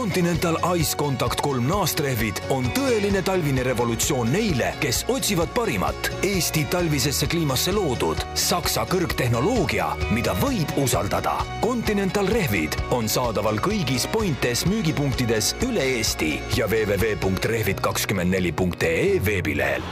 Continental 0.00 0.56
Ice 0.76 0.96
Contact 0.96 1.40
kolm 1.44 1.66
naastrehvid 1.68 2.38
on 2.54 2.64
tõeline 2.72 3.20
talvine 3.20 3.60
revolutsioon 3.66 4.30
neile, 4.32 4.70
kes 4.80 5.02
otsivad 5.12 5.52
parimat 5.52 6.08
Eesti 6.24 6.62
talvisesse 6.72 7.28
kliimasse 7.28 7.68
loodud 7.76 8.16
Saksa 8.32 8.88
kõrgtehnoloogia, 8.88 9.92
mida 10.16 10.32
võib 10.40 10.72
usaldada. 10.80 11.44
Continental 11.60 12.24
rehvid 12.32 12.72
on 12.96 13.12
saadaval 13.12 13.60
kõigis 13.60 14.08
Pointes 14.08 14.64
müügipunktides 14.72 15.60
üle 15.68 15.84
Eesti 15.98 16.40
ja 16.56 16.64
www.rehvid24.ee 16.72 19.20
veebilehel 19.28 19.84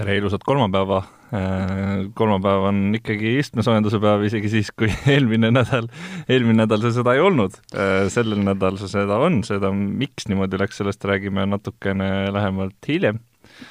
tere 0.00 0.16
ilusat 0.16 0.44
kolmapäeva. 0.46 1.02
kolmapäev 2.18 2.64
on 2.70 2.78
ikkagi 2.98 3.36
istmesoojenduse 3.38 4.00
päev, 4.02 4.24
isegi 4.26 4.48
siis, 4.50 4.72
kui 4.74 4.88
eelmine 5.14 5.52
nädal, 5.54 5.86
eelmine 6.26 6.64
nädal 6.64 6.82
see 6.82 6.96
seda 6.96 7.14
ei 7.14 7.22
olnud. 7.22 7.58
sellel 8.10 8.40
nädalal 8.46 8.80
see 8.80 8.90
seda 8.96 9.20
on, 9.22 9.42
seda, 9.46 9.70
miks 9.74 10.26
niimoodi 10.30 10.58
läks, 10.60 10.80
sellest 10.80 11.04
räägime 11.06 11.46
natukene 11.52 12.10
lähemalt 12.34 12.88
hiljem 12.88 13.20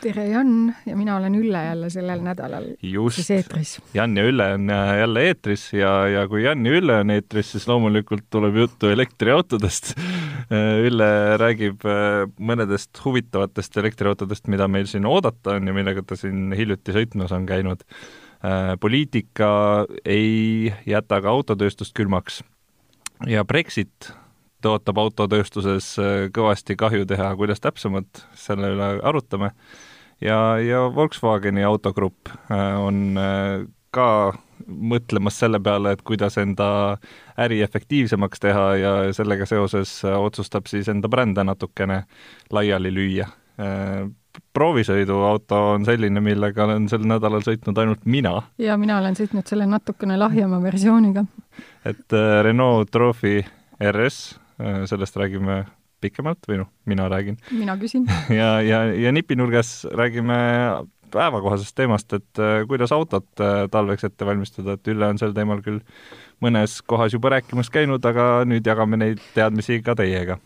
tere, 0.04 0.28
Jan 0.30 0.74
ja 0.86 0.96
mina 0.98 1.16
olen 1.18 1.36
Ülle 1.36 1.64
jälle 1.64 1.90
sellel 1.90 2.22
nädalal 2.24 2.66
just, 2.84 3.24
eetris. 3.32 3.78
Jan 3.94 4.18
ja 4.18 4.26
Ülle 4.28 4.52
on 4.54 4.70
jälle 5.00 5.24
eetris 5.30 5.66
ja, 5.74 5.94
ja 6.08 6.28
kui 6.30 6.44
Jan 6.44 6.66
ja 6.66 6.78
Ülle 6.78 7.00
on 7.04 7.14
eetris, 7.14 7.52
siis 7.56 7.68
loomulikult 7.68 8.28
tuleb 8.30 8.56
juttu 8.64 8.92
elektriautodest. 8.94 9.94
Ülle 10.50 11.10
räägib 11.38 11.84
äh, 11.86 12.24
mõnedest 12.42 13.04
huvitavatest 13.04 13.78
elektriautodest, 13.78 14.48
mida 14.50 14.68
meil 14.68 14.88
siin 14.90 15.06
oodata 15.06 15.60
on 15.60 15.70
ja 15.70 15.76
millega 15.76 16.02
ta 16.02 16.18
siin 16.18 16.50
hiljuti 16.58 16.96
sõitmas 16.96 17.34
on 17.36 17.46
käinud. 17.50 17.84
Äh, 18.42 18.74
poliitika 18.82 19.50
ei 20.06 20.74
jäta 20.90 21.22
ka 21.22 21.30
autotööstust 21.30 21.94
külmaks 21.94 22.42
ja 23.28 23.44
Brexit 23.46 24.12
tõotab 24.64 25.00
autotööstuses 25.02 25.94
äh, 26.00 26.28
kõvasti 26.36 26.78
kahju 26.80 27.08
teha, 27.10 27.32
kuidas 27.40 27.64
täpsemalt, 27.64 28.24
selle 28.40 28.74
üle 28.76 28.92
arutame. 29.04 29.54
ja, 30.22 30.58
ja 30.60 30.88
Volkswageni 30.96 31.64
autogrupp 31.64 32.30
äh, 32.30 32.80
on 32.80 33.18
äh, 33.18 33.68
ka 33.92 34.34
mõtlemas 34.70 35.40
selle 35.42 35.60
peale, 35.64 35.94
et 35.96 36.04
kuidas 36.06 36.38
enda 36.42 36.98
äri 37.40 37.62
efektiivsemaks 37.66 38.40
teha 38.40 38.66
ja 38.80 38.94
sellega 39.16 39.48
seoses 39.50 39.92
otsustab 40.06 40.70
siis 40.72 40.90
enda 40.92 41.10
brände 41.10 41.44
natukene 41.44 42.04
laiali 42.52 42.94
lüüa. 42.94 43.28
proovisõiduauto 44.54 45.58
on 45.74 45.86
selline, 45.86 46.22
millega 46.24 46.64
olen 46.64 46.86
sel 46.90 47.04
nädalal 47.04 47.42
sõitnud 47.44 47.78
ainult 47.78 48.06
mina. 48.06 48.42
ja 48.58 48.78
mina 48.78 49.00
olen 49.00 49.16
sõitnud 49.16 49.48
selle 49.48 49.66
natukene 49.66 50.18
lahjema 50.18 50.62
versiooniga. 50.64 51.26
et 51.86 52.20
Renault 52.44 52.92
Trophy 52.92 53.44
RS 53.80 54.40
Äh, 54.60 54.84
sellest 54.92 55.16
räägime 55.16 55.64
pikemalt 56.04 56.44
või 56.48 56.58
noh, 56.60 56.68
mina 56.86 57.08
räägin. 57.12 57.38
mina 57.52 57.78
küsin. 57.80 58.08
ja, 58.40 58.60
ja, 58.62 58.84
ja 58.92 59.12
nipinurgas 59.16 59.86
räägime 59.96 60.36
päevakohasest 61.14 61.76
teemast, 61.78 62.14
et 62.14 62.42
äh, 62.42 62.64
kuidas 62.68 62.94
autot 62.96 63.44
äh, 63.44 63.64
talveks 63.72 64.08
ette 64.10 64.26
valmistada, 64.26 64.78
et 64.78 64.92
Ülle 64.92 65.10
on 65.14 65.22
sel 65.22 65.34
teemal 65.38 65.64
küll 65.66 65.82
mõnes 66.44 66.80
kohas 66.88 67.14
juba 67.16 67.34
rääkimas 67.36 67.72
käinud, 67.74 68.06
aga 68.06 68.46
nüüd 68.50 68.68
jagame 68.68 69.00
neid 69.00 69.24
teadmisi 69.36 69.82
ka 69.86 69.98
teiega 70.00 70.40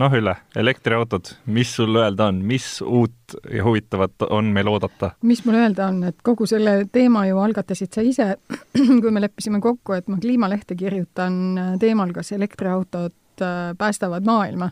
noh, 0.00 0.16
Ülle, 0.16 0.34
elektriautod, 0.56 1.34
mis 1.52 1.74
sul 1.76 2.00
öelda 2.00 2.30
on, 2.30 2.40
mis 2.46 2.66
uut 2.80 3.36
ja 3.52 3.64
huvitavat 3.66 4.26
on 4.30 4.50
meil 4.54 4.68
oodata? 4.72 5.12
mis 5.26 5.44
mul 5.44 5.60
öelda 5.60 5.90
on, 5.92 6.02
et 6.10 6.18
kogu 6.26 6.48
selle 6.50 6.84
teema 6.92 7.26
ju 7.28 7.38
algatasid 7.42 7.92
sa 7.94 8.04
ise, 8.06 8.32
kui 9.02 9.12
me 9.12 9.22
leppisime 9.22 9.60
kokku, 9.62 9.96
et 9.98 10.08
ma 10.08 10.18
kliimalehte 10.22 10.76
kirjutan 10.78 11.40
teemal, 11.82 12.14
kas 12.16 12.32
elektriautod 12.36 13.44
äh, 13.44 13.72
päästavad 13.78 14.26
maailma 14.26 14.70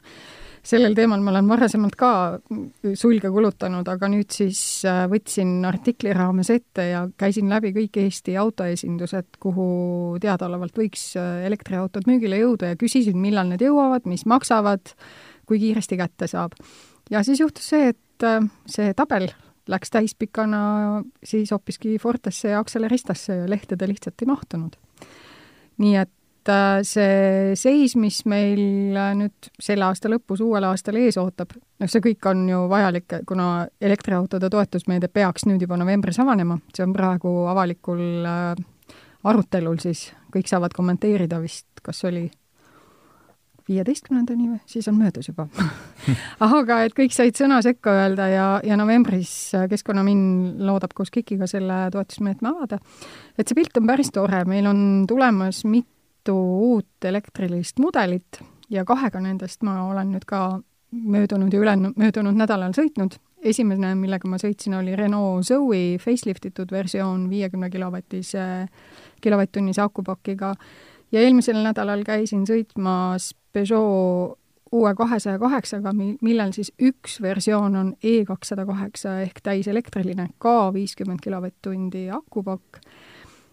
sellel 0.67 0.95
teemal 0.97 1.23
ma 1.25 1.33
olen 1.33 1.49
varasemalt 1.51 1.97
ka 1.99 2.11
sulge 2.99 3.31
kulutanud, 3.33 3.89
aga 3.89 4.11
nüüd 4.11 4.31
siis 4.35 4.61
äh, 4.89 5.05
võtsin 5.11 5.65
artikli 5.69 6.13
raames 6.17 6.51
ette 6.55 6.89
ja 6.91 7.05
käisin 7.21 7.51
läbi 7.53 7.73
kõik 7.77 8.01
Eesti 8.03 8.37
autoesindused, 8.41 9.39
kuhu 9.43 9.69
teadaolevalt 10.23 10.79
võiks 10.79 11.11
äh, 11.21 11.45
elektriautod 11.49 12.09
müügile 12.11 12.41
jõuda 12.43 12.73
ja 12.73 12.81
küsisin, 12.81 13.19
millal 13.21 13.51
need 13.53 13.65
jõuavad, 13.65 14.09
mis 14.11 14.27
maksavad, 14.29 14.95
kui 15.49 15.61
kiiresti 15.63 15.99
kätte 16.01 16.29
saab. 16.31 16.57
ja 17.11 17.23
siis 17.25 17.41
juhtus 17.41 17.69
see, 17.75 17.95
et 17.95 18.27
äh, 18.27 18.43
see 18.67 18.95
tabel 18.95 19.31
läks 19.69 19.91
täispikana 19.93 21.03
siis 21.25 21.51
hoopiski 21.53 21.99
Fortesse 22.01 22.55
ja 22.55 22.61
Acceleristasse 22.61 23.43
ja 23.43 23.51
lehtede 23.51 23.89
lihtsalt 23.89 24.23
ei 24.23 24.31
mahtunud. 24.31 24.77
nii 25.79 25.97
et 25.97 26.11
et 26.49 26.55
äh, 26.55 26.83
see 26.83 27.57
seis, 27.57 27.95
mis 28.01 28.23
meil 28.29 28.97
äh, 28.97 29.13
nüüd 29.19 29.51
selle 29.61 29.89
aasta 29.89 30.09
lõpus 30.09 30.41
uuel 30.45 30.65
aastal 30.69 30.97
ees 31.01 31.19
ootab, 31.21 31.53
noh, 31.53 31.91
see 31.91 32.03
kõik 32.05 32.25
on 32.31 32.47
ju 32.49 32.63
vajalik, 32.71 33.21
kuna 33.29 33.67
elektriautode 33.81 34.49
toetusmeede 34.53 35.11
peaks 35.13 35.45
nüüd 35.49 35.63
juba 35.65 35.77
novembris 35.81 36.21
avanema, 36.23 36.59
see 36.75 36.87
on 36.87 36.95
praegu 36.97 37.33
avalikul 37.53 38.03
äh, 38.29 38.67
arutelul, 39.29 39.81
siis. 39.83 40.09
Kõik 40.29 40.45
saavad 40.45 40.75
kommenteerida 40.77 41.39
vist, 41.41 41.81
kas 41.81 42.03
oli 42.05 42.27
viieteistkümnendani 43.69 44.51
või, 44.51 44.59
siis 44.69 44.85
on 44.89 44.99
möödas 45.01 45.29
juba. 45.29 45.47
Aga 46.45 46.83
et 46.85 46.97
kõik 46.97 47.13
said 47.17 47.37
sõna 47.37 47.63
sekka 47.65 47.93
öelda 47.97 48.29
ja, 48.29 48.49
ja 48.65 48.77
novembris 48.81 49.33
Keskkonnaminn 49.69 50.61
loodab 50.69 50.93
koos 50.97 51.13
KIK-iga 51.13 51.49
selle 51.49 51.87
toetusmeetme 51.93 52.53
avada. 52.53 52.81
et 53.37 53.49
see 53.49 53.57
pilt 53.57 53.81
on 53.81 53.89
päris 53.89 54.13
tore, 54.13 54.45
meil 54.49 54.69
on 54.69 54.83
tulemas 55.09 55.65
mit-, 55.69 55.89
mitu 56.29 56.37
uut 56.75 57.05
elektrilist 57.05 57.79
mudelit 57.79 58.41
ja 58.71 58.85
kahega 58.85 59.21
nendest 59.21 59.63
ma 59.65 59.89
olen 59.89 60.13
nüüd 60.13 60.27
ka 60.29 60.61
möödunud 60.93 61.53
ja 61.53 61.61
üle, 61.61 61.77
möödunud 61.97 62.37
nädalal 62.37 62.73
sõitnud. 62.77 63.17
esimene, 63.39 63.95
millega 63.95 64.29
ma 64.29 64.37
sõitsin, 64.37 64.75
oli 64.75 64.97
Renault 64.97 65.47
Zoe 65.47 65.99
facelift 65.99 66.45
itud 66.45 66.73
versioon 66.73 67.29
viiekümne 67.31 67.71
kilovatise, 67.71 68.67
kilovatt-tunnise 69.23 69.81
akupakiga 69.81 70.55
ja 71.13 71.21
eelmisel 71.21 71.63
nädalal 71.63 72.03
käisin 72.05 72.45
sõitmas 72.47 73.33
Peugeot 73.53 74.39
uue 74.73 74.95
kahesaja 74.95 75.39
kaheksaga, 75.39 75.93
millel 75.95 76.53
siis 76.53 76.73
üks 76.83 77.23
versioon 77.23 77.77
on 77.77 77.95
E 78.03 78.25
kakssada 78.25 78.67
kaheksa 78.67 79.21
ehk 79.23 79.41
täiselektriline, 79.43 80.29
ka 80.39 80.73
viiskümmend 80.75 81.23
kilovatt-tundi 81.25 82.11
akupakk 82.11 82.83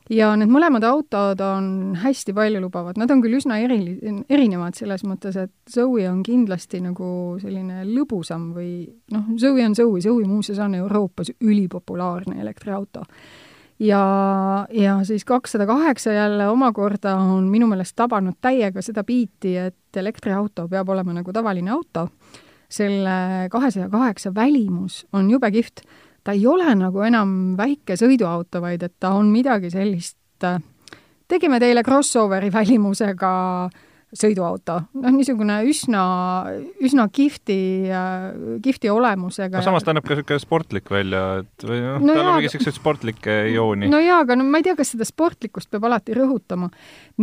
ja 0.10 0.32
need 0.38 0.52
mõlemad 0.52 0.86
autod 0.86 1.42
on 1.42 1.96
hästi 2.02 2.34
paljulubavad, 2.36 3.00
nad 3.02 3.12
on 3.12 3.24
küll 3.24 3.38
üsna 3.40 3.58
eri, 3.64 3.80
erinevad 4.30 4.78
selles 4.78 5.06
mõttes, 5.08 5.38
et 5.40 5.54
Zoe 5.72 6.06
on 6.10 6.22
kindlasti 6.26 6.82
nagu 6.84 7.08
selline 7.42 7.86
lõbusam 7.90 8.52
või 8.56 8.86
noh, 9.14 9.34
Zoe 9.42 9.66
on 9.66 9.76
Zoe, 9.78 10.04
Zoe 10.06 10.28
muuseas 10.30 10.62
on 10.62 10.78
Euroopas 10.78 11.34
ülipopulaarne 11.42 12.40
elektriauto. 12.42 13.06
ja, 13.80 14.04
ja 14.72 15.00
siis 15.04 15.26
kakssada 15.26 15.66
kaheksa 15.66 16.14
jälle 16.14 16.50
omakorda 16.50 17.16
on 17.16 17.50
minu 17.50 17.68
meelest 17.68 17.96
tabanud 17.96 18.38
täiega 18.42 18.82
seda 18.82 19.04
biiti, 19.04 19.58
et 19.58 19.98
elektriauto 19.98 20.68
peab 20.68 20.90
olema 20.90 21.14
nagu 21.14 21.34
tavaline 21.34 21.72
auto, 21.72 22.10
selle 22.70 23.50
kahesaja 23.52 23.90
kaheksa 23.90 24.36
välimus 24.36 25.06
on 25.14 25.30
jube 25.32 25.52
kihvt 25.52 25.82
ta 26.25 26.34
ei 26.34 26.46
ole 26.50 26.74
nagu 26.78 27.03
enam 27.06 27.56
väike 27.58 27.97
sõiduauto, 28.00 28.62
vaid 28.63 28.86
et 28.88 28.96
ta 29.00 29.13
on 29.18 29.30
midagi 29.34 29.69
sellist, 29.74 30.18
tegime 31.30 31.59
teile 31.62 31.84
crossoveri 31.86 32.50
välimusega 32.53 33.34
sõiduauto, 34.16 34.78
noh, 35.02 35.11
niisugune 35.11 35.58
üsna, 35.67 36.02
üsna 36.84 37.08
kihvti, 37.11 37.58
kihvti 38.64 38.91
olemusega. 38.94 39.59
no 39.59 39.66
samas 39.66 39.84
ta 39.84 39.96
näeb 39.96 40.05
ka 40.05 40.16
niisugune 40.16 40.41
sportlik 40.44 40.91
välja, 40.94 41.23
et 41.44 41.67
või 41.67 41.82
noh 41.84 42.00
no, 42.00 42.14
tal 42.14 42.22
on 42.23 42.38
mingi 42.38 42.47
niisuguseid 42.47 42.78
sportlikke 42.79 43.38
jooni. 43.52 43.90
no 43.91 44.00
jaa, 44.00 44.22
aga 44.23 44.38
no 44.40 44.47
ma 44.47 44.61
ei 44.61 44.67
tea, 44.70 44.78
kas 44.79 44.94
seda 44.96 45.08
sportlikkust 45.08 45.72
peab 45.73 45.90
alati 45.90 46.16
rõhutama. 46.16 46.72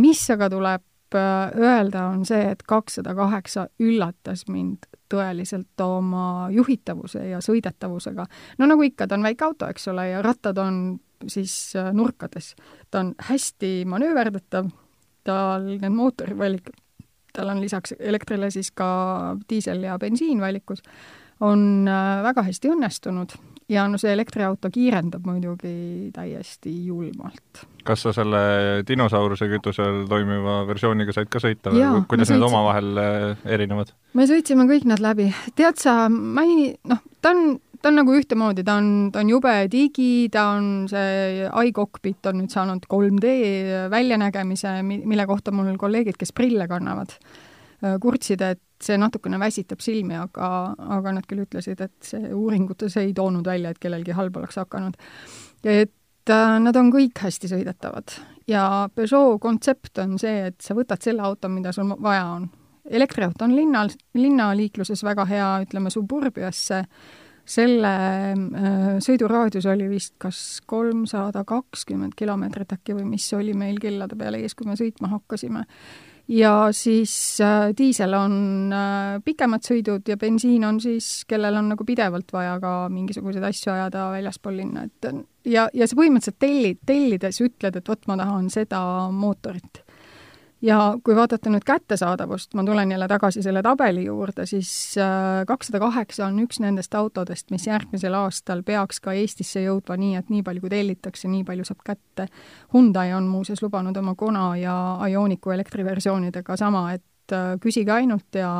mis 0.03 0.21
aga 0.35 0.51
tuleb 0.53 0.85
öelda, 1.15 2.07
on 2.13 2.25
see, 2.25 2.41
et 2.51 2.63
kakssada 2.67 3.15
kaheksa 3.15 3.67
üllatas 3.79 4.45
mind 4.47 4.87
tõeliselt 5.13 5.83
oma 5.83 6.49
juhitavuse 6.51 7.23
ja 7.29 7.41
sõidetavusega. 7.43 8.25
no 8.57 8.69
nagu 8.69 8.83
ikka, 8.83 9.07
ta 9.07 9.15
on 9.15 9.25
väike 9.27 9.45
auto, 9.45 9.69
eks 9.69 9.87
ole, 9.91 10.07
ja 10.09 10.21
rattad 10.25 10.57
on 10.57 10.99
siis 11.27 11.75
äh, 11.75 11.93
nurkades. 11.93 12.55
ta 12.91 12.99
on 12.99 13.13
hästi 13.29 13.83
manööverdatav, 13.85 14.69
tal 15.23 15.67
need 15.67 15.93
mootorivalik, 15.93 16.69
tal 17.33 17.49
on 17.49 17.61
lisaks 17.61 17.95
elektrile 17.99 18.51
siis 18.51 18.71
ka 18.71 19.37
diisel 19.49 19.83
ja 19.83 19.97
bensiin 19.99 20.41
valikus, 20.41 20.83
on 21.39 21.87
äh, 21.87 22.23
väga 22.23 22.43
hästi 22.49 22.73
õnnestunud 22.75 23.37
ja 23.69 23.85
no 23.87 23.99
see 24.01 24.13
elektriauto 24.13 24.71
kiirendab 24.73 25.25
muidugi 25.27 26.09
täiesti 26.15 26.73
julmalt. 26.87 27.65
kas 27.83 28.05
sa 28.05 28.13
selle 28.15 28.83
dinosauruse 28.87 29.47
kütusel 29.51 30.03
toimiva 30.09 30.61
versiooniga 30.67 31.15
said 31.15 31.29
ka 31.31 31.41
sõita 31.43 31.73
või 31.73 31.83
Jaa, 31.83 32.01
kuidas 32.09 32.31
need 32.31 32.45
omavahel 32.47 33.01
äh, 33.01 33.45
erinevad? 33.57 33.93
me 34.13 34.27
sõitsime 34.29 34.67
kõik 34.69 34.87
nad 34.89 35.03
läbi. 35.03 35.29
tead 35.55 35.79
sa, 35.81 36.07
ma 36.09 36.45
ei, 36.47 36.73
noh, 36.89 37.03
ta 37.21 37.33
on, 37.35 37.57
ta 37.81 37.91
on 37.91 37.99
nagu 38.01 38.17
ühtemoodi, 38.17 38.65
ta 38.67 38.77
on, 38.81 38.91
ta 39.13 39.23
on 39.23 39.31
jube 39.31 39.55
digi, 39.71 40.27
ta 40.33 40.49
on 40.57 40.89
see 40.91 41.47
iCockpit 41.69 42.31
on 42.31 42.41
nüüd 42.41 42.53
saanud 42.53 42.87
3D 42.91 43.33
väljanägemise, 43.91 44.77
mille 44.83 45.27
kohta 45.29 45.55
mul 45.55 45.75
kolleegid, 45.79 46.19
kes 46.19 46.31
prille 46.35 46.67
kannavad, 46.71 47.15
kurtsid, 48.03 48.43
et 48.47 48.61
see 48.83 48.99
natukene 48.99 49.39
väsitab 49.41 49.81
silmi, 49.83 50.17
aga, 50.19 50.47
aga 50.97 51.17
nad 51.17 51.27
küll 51.29 51.45
ütlesid, 51.45 51.81
et 51.83 52.13
see 52.13 52.33
uuringutes 52.33 52.97
ei 53.01 53.13
toonud 53.17 53.47
välja, 53.47 53.73
et 53.73 53.81
kellelgi 53.81 54.15
halb 54.17 54.37
oleks 54.41 54.59
hakanud. 54.61 54.99
et 55.63 56.29
äh, 56.29 56.59
nad 56.59 56.75
on 56.75 56.91
kõik 56.93 57.23
hästi 57.23 57.51
sõidetavad 57.51 58.17
ja 58.47 58.89
Peugeot 58.95 59.41
kontsept 59.41 59.97
on 60.03 60.17
see, 60.19 60.47
et 60.49 60.61
sa 60.61 60.75
võtad 60.75 61.01
selle 61.03 61.23
auto, 61.23 61.49
mida 61.49 61.71
sul 61.75 61.93
vaja 62.01 62.25
on. 62.37 62.49
elektriauto 62.83 63.45
on 63.45 63.55
linnal, 63.55 63.89
linnaliikluses 64.13 65.03
väga 65.03 65.25
hea, 65.25 65.49
ütleme 65.63 65.89
Suburbiasse, 65.89 66.83
selle 67.45 67.91
äh, 68.31 68.89
sõiduraadius 69.03 69.67
oli 69.71 69.89
vist 69.91 70.15
kas 70.17 70.61
kolmsada 70.65 71.43
kakskümmend 71.47 72.15
kilomeetrit 72.15 72.71
äkki 72.75 72.95
või 72.95 73.07
mis 73.15 73.27
oli 73.35 73.53
meil 73.53 73.79
kellade 73.83 74.15
peale 74.19 74.39
ees, 74.39 74.55
kui 74.55 74.67
me 74.67 74.77
sõitma 74.79 75.11
hakkasime 75.11 75.65
ja 76.33 76.53
siis 76.71 77.13
äh, 77.41 77.69
diisel 77.77 78.13
on 78.17 78.35
äh, 78.73 79.19
pikemad 79.25 79.65
sõidud 79.65 80.07
ja 80.09 80.17
bensiin 80.19 80.65
on 80.67 80.79
siis, 80.81 81.23
kellel 81.29 81.59
on 81.59 81.69
nagu 81.73 81.85
pidevalt 81.85 82.33
vaja 82.33 82.55
ka 82.63 82.73
mingisuguseid 82.93 83.45
asju 83.49 83.73
ajada 83.75 84.09
väljaspool 84.15 84.57
linna, 84.57 84.87
et 84.87 85.09
ja, 85.45 85.67
ja 85.73 85.87
sa 85.87 85.99
põhimõtteliselt 85.99 86.39
tellid, 86.41 86.81
tellides 86.87 87.41
ütled, 87.43 87.77
et 87.77 87.89
vot 87.89 88.07
ma 88.09 88.17
tahan 88.19 88.49
seda 88.53 88.81
mootorit. 89.13 89.82
Ja 90.63 90.77
kui 91.03 91.15
vaadata 91.15 91.51
nüüd 91.51 91.65
kättesaadavust, 91.67 92.53
ma 92.55 92.63
tulen 92.65 92.91
jälle 92.91 93.07
tagasi 93.11 93.43
selle 93.43 93.61
tabeli 93.65 94.05
juurde, 94.05 94.45
siis 94.49 94.95
kakssada 95.47 95.79
kaheksa 95.83 96.27
on 96.29 96.39
üks 96.45 96.61
nendest 96.63 96.95
autodest, 96.95 97.51
mis 97.51 97.67
järgmisel 97.67 98.15
aastal 98.17 98.63
peaks 98.63 99.01
ka 99.03 99.15
Eestisse 99.17 99.63
jõudma 99.65 99.97
nii, 99.99 100.15
et 100.19 100.29
nii 100.33 100.43
palju, 100.43 100.63
kui 100.63 100.73
tellitakse, 100.73 101.27
nii 101.31 101.43
palju 101.47 101.67
saab 101.67 101.83
kätte. 101.85 102.27
Hyundai 102.73 103.13
on 103.13 103.27
muuseas 103.31 103.63
lubanud 103.63 103.97
oma 103.99 104.15
Kona 104.15 104.53
ja 104.57 104.75
Ioniqu 105.09 105.51
elektriversioonidega 105.51 106.57
sama, 106.59 106.85
et 106.95 107.35
äh, 107.35 107.55
küsige 107.63 107.91
ainult 107.95 108.39
ja 108.39 108.51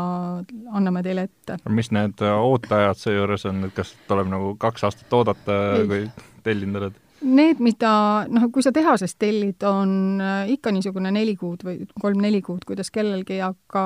anname 0.71 1.03
teile 1.03 1.27
ette. 1.29 1.57
mis 1.69 1.91
need 1.95 2.23
ooteajad 2.33 2.99
seejuures 2.99 3.47
on, 3.51 3.63
et 3.69 3.75
kas 3.77 3.95
tuleb 4.09 4.31
nagu 4.31 4.56
kaks 4.59 4.89
aastat 4.89 5.19
oodata, 5.19 5.61
kui 5.88 6.06
tellinud 6.44 6.81
oled? 6.81 7.02
Need, 7.23 7.61
mida 7.63 7.89
noh, 8.27 8.49
kui 8.51 8.63
sa 8.65 8.73
tehasest 8.75 9.15
tellid, 9.21 9.63
on 9.63 10.19
äh, 10.19 10.49
ikka 10.57 10.73
niisugune 10.75 11.11
neli 11.15 11.37
kuud 11.39 11.63
või 11.63 11.85
kolm-neli 12.01 12.41
kuud, 12.43 12.65
kuidas 12.67 12.91
kellelgi, 12.91 13.39
aga 13.45 13.83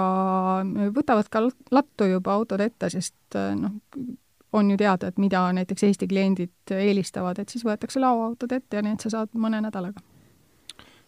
võtavad 0.96 1.30
ka 1.30 1.44
lattu 1.72 2.10
juba 2.10 2.34
autod 2.34 2.64
ette, 2.66 2.90
sest 2.94 3.38
äh, 3.38 3.54
noh, 3.60 3.78
on 4.58 4.72
ju 4.72 4.78
teada, 4.80 5.12
et 5.12 5.22
mida 5.22 5.46
näiteks 5.54 5.86
Eesti 5.86 6.08
kliendid 6.10 6.74
eelistavad, 6.74 7.40
et 7.40 7.50
siis 7.54 7.66
võetakse 7.68 8.02
laoautod 8.02 8.54
ette 8.58 8.80
ja 8.80 8.86
need 8.86 9.04
sa 9.04 9.14
saad 9.14 9.34
mõne 9.38 9.62
nädalaga. 9.62 10.02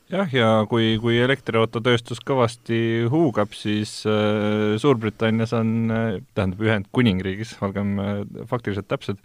Jah, 0.09 0.31
ja 0.33 0.47
kui, 0.65 0.95
kui 0.97 1.19
elektriautotööstus 1.21 2.17
kõvasti 2.25 3.05
huugab, 3.13 3.53
siis 3.53 3.99
äh, 4.09 4.73
Suurbritannias 4.81 5.53
on 5.53 5.93
äh,, 5.93 6.07
tähendab 6.33 6.63
Ühendkuningriigis, 6.65 7.51
olgem 7.65 7.91
äh, 8.01 8.23
faktiliselt 8.49 8.89
täpsed, 8.89 9.21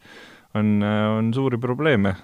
on, 0.54 0.70
on 0.84 1.32
suuri 1.34 1.58
probleeme 1.60 2.14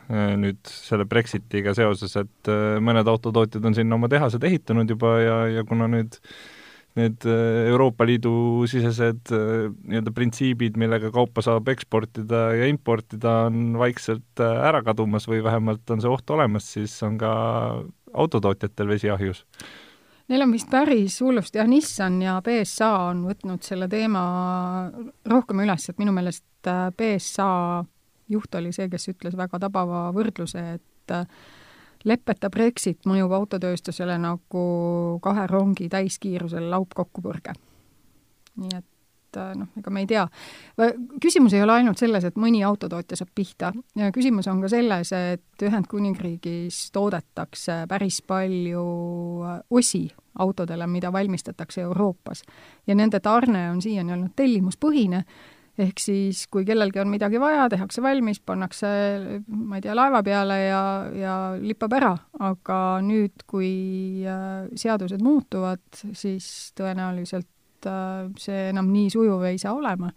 nüüd 0.41 0.63
selle 0.71 1.07
Brexitiga 1.11 1.75
seoses, 1.77 2.17
et 2.21 2.51
mõned 2.83 3.09
autotootjad 3.11 3.67
on 3.67 3.77
sinna 3.77 3.99
oma 3.99 4.11
tehased 4.13 4.45
ehitanud 4.47 4.91
juba 4.91 5.19
ja, 5.21 5.37
ja 5.59 5.67
kuna 5.69 5.89
nüüd 5.91 6.19
need 6.99 7.23
Euroopa 7.71 8.07
Liidu 8.07 8.33
sisesed 8.71 9.31
nii-öelda 9.31 10.11
printsiibid, 10.15 10.79
millega 10.81 11.13
kaupa 11.15 11.43
saab 11.47 11.69
eksportida 11.71 12.49
ja 12.59 12.67
importida, 12.71 13.45
on 13.51 13.77
vaikselt 13.79 14.43
ära 14.43 14.83
kadumas 14.87 15.29
või 15.31 15.39
vähemalt 15.45 15.95
on 15.95 16.03
see 16.03 16.11
oht 16.11 16.35
olemas, 16.35 16.67
siis 16.75 16.97
on 17.07 17.19
ka 17.21 17.31
autotootjatel 18.11 18.91
vesi 18.91 19.11
ahjus. 19.11 19.45
Neil 20.31 20.45
on 20.45 20.53
vist 20.55 20.71
päris 20.71 21.17
hullusti, 21.23 21.59
jah, 21.59 21.67
Nissan 21.67 22.21
ja 22.23 22.37
BSA 22.47 22.91
on 23.09 23.25
võtnud 23.27 23.65
selle 23.67 23.89
teema 23.91 24.21
rohkem 25.31 25.65
üles, 25.65 25.89
et 25.91 25.99
minu 25.99 26.15
meelest 26.15 26.71
BSA 26.99 27.49
juht 28.31 28.55
oli 28.55 28.73
see, 28.73 28.89
kes 28.91 29.11
ütles 29.13 29.37
väga 29.37 29.59
tabava 29.63 30.09
võrdluse, 30.15 30.63
et 30.79 31.15
äh, 31.15 31.27
leppeta 32.05 32.51
Brexit 32.51 33.09
mõjub 33.09 33.33
autotööstusele 33.37 34.17
nagu 34.21 34.63
kahe 35.23 35.47
rongi 35.51 35.89
täiskiirusel 35.93 36.71
laupkokkupõrge. 36.73 37.55
nii 38.61 38.73
et 38.77 39.37
äh, 39.37 39.53
noh, 39.57 39.69
ega 39.79 39.91
me 39.91 40.05
ei 40.05 40.07
tea. 40.07 40.27
küsimus 41.21 41.55
ei 41.55 41.63
ole 41.63 41.79
ainult 41.81 41.99
selles, 41.99 42.25
et 42.25 42.37
mõni 42.37 42.65
autotootja 42.67 43.17
saab 43.21 43.31
pihta, 43.35 43.73
küsimus 44.15 44.49
on 44.49 44.63
ka 44.63 44.73
selles, 44.73 45.13
et 45.13 45.63
Ühendkuningriigis 45.63 46.91
toodetakse 46.93 47.85
päris 47.89 48.23
palju 48.23 48.85
äh, 49.45 49.63
osi 49.71 50.09
autodele, 50.39 50.87
mida 50.87 51.13
valmistatakse 51.13 51.81
Euroopas. 51.81 52.43
ja 52.87 52.95
nende 52.95 53.21
tarne 53.21 53.71
on 53.71 53.83
siiani 53.83 54.13
olnud 54.13 54.37
tellimuspõhine 54.37 55.25
ehk 55.81 56.03
siis, 56.03 56.45
kui 56.53 56.65
kellelgi 56.69 57.01
on 57.03 57.11
midagi 57.13 57.41
vaja, 57.41 57.69
tehakse 57.73 58.03
valmis, 58.05 58.41
pannakse, 58.47 58.91
ma 59.49 59.79
ei 59.79 59.85
tea, 59.85 59.95
laeva 59.97 60.23
peale 60.27 60.59
ja, 60.67 60.83
ja 61.17 61.37
lippab 61.61 61.97
ära, 61.97 62.13
aga 62.51 62.81
nüüd, 63.05 63.47
kui 63.51 63.71
äh, 64.29 64.69
seadused 64.79 65.23
muutuvad, 65.25 65.83
siis 66.17 66.73
tõenäoliselt 66.79 67.89
äh, 67.89 68.29
see 68.41 68.69
enam 68.71 68.91
nii 68.93 69.11
sujuv 69.13 69.47
ei 69.51 69.61
saa 69.63 69.75
olema. 69.79 70.13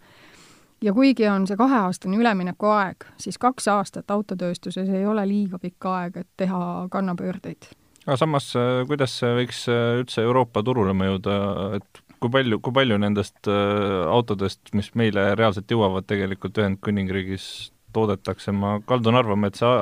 ja 0.84 0.92
kuigi 0.92 1.28
on 1.30 1.46
see 1.48 1.56
kaheaastane 1.56 2.18
üleminekuaeg, 2.20 3.06
siis 3.18 3.38
kaks 3.40 3.68
aastat 3.72 4.10
autotööstuses 4.10 4.88
ei 4.90 5.06
ole 5.06 5.24
liiga 5.28 5.58
pikk 5.58 5.88
aeg, 5.88 6.20
et 6.24 6.30
teha 6.36 6.88
kannapöördeid 6.92 7.70
aga 8.04 8.18
samas, 8.20 8.50
äh, 8.58 8.84
kuidas 8.88 9.16
see 9.20 9.32
võiks 9.40 9.64
üldse 9.72 10.26
Euroopa 10.26 10.62
turule 10.62 10.92
mõjuda, 10.92 11.36
et 11.78 12.03
kui 12.24 12.32
palju, 12.32 12.60
kui 12.64 12.74
palju 12.74 12.98
nendest 13.02 13.50
äh, 13.50 14.02
autodest, 14.08 14.72
mis 14.76 14.90
meile 14.98 15.32
reaalselt 15.36 15.70
jõuavad, 15.70 16.06
tegelikult 16.08 16.60
Ühendkuningriigis 16.62 17.48
toodetakse, 17.94 18.54
ma 18.56 18.78
kaldun 18.88 19.18
arvama, 19.20 19.50
et 19.50 19.60
see, 19.60 19.74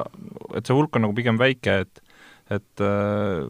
et 0.59 0.67
see 0.67 0.77
hulk 0.77 0.99
on 0.99 1.07
nagu 1.07 1.17
pigem 1.17 1.41
väike, 1.41 1.83
et 1.87 2.09
et 2.53 2.83
äh, 2.85 3.47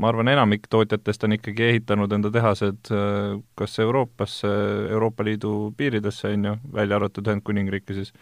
ma 0.00 0.08
arvan, 0.08 0.30
enamik 0.30 0.70
tootjatest 0.72 1.26
on 1.26 1.34
ikkagi 1.36 1.66
ehitanud 1.66 2.12
enda 2.16 2.30
tehased 2.32 2.88
äh, 2.94 3.34
kas 3.58 3.74
Euroopasse, 3.82 4.52
Euroopa 4.94 5.26
Liidu 5.26 5.52
piiridesse, 5.76 6.30
on 6.38 6.46
ju, 6.48 6.54
välja 6.78 6.96
arvatud 6.96 7.28
Ühendkuningriiki 7.28 7.98
siis, 7.98 8.14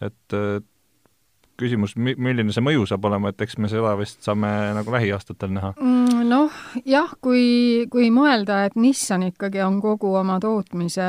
et 0.00 0.38
küsimus, 1.60 1.96
mi-, 1.96 2.16
milline 2.18 2.52
see 2.54 2.64
mõju 2.64 2.86
saab 2.90 3.04
olema, 3.08 3.30
et 3.30 3.40
eks 3.46 3.58
me 3.62 3.70
seda 3.70 3.94
vist 4.00 4.22
saame 4.26 4.50
nagu 4.76 4.94
lähiaastatel 4.94 5.54
näha 5.54 5.74
mm,? 5.78 6.22
Noh, 6.24 6.54
jah, 6.88 7.10
kui, 7.22 7.84
kui 7.92 8.08
mõelda, 8.14 8.64
et 8.68 8.78
Nissan 8.80 9.26
ikkagi 9.28 9.60
on 9.64 9.80
kogu 9.84 10.14
oma 10.16 10.38
tootmise 10.42 11.08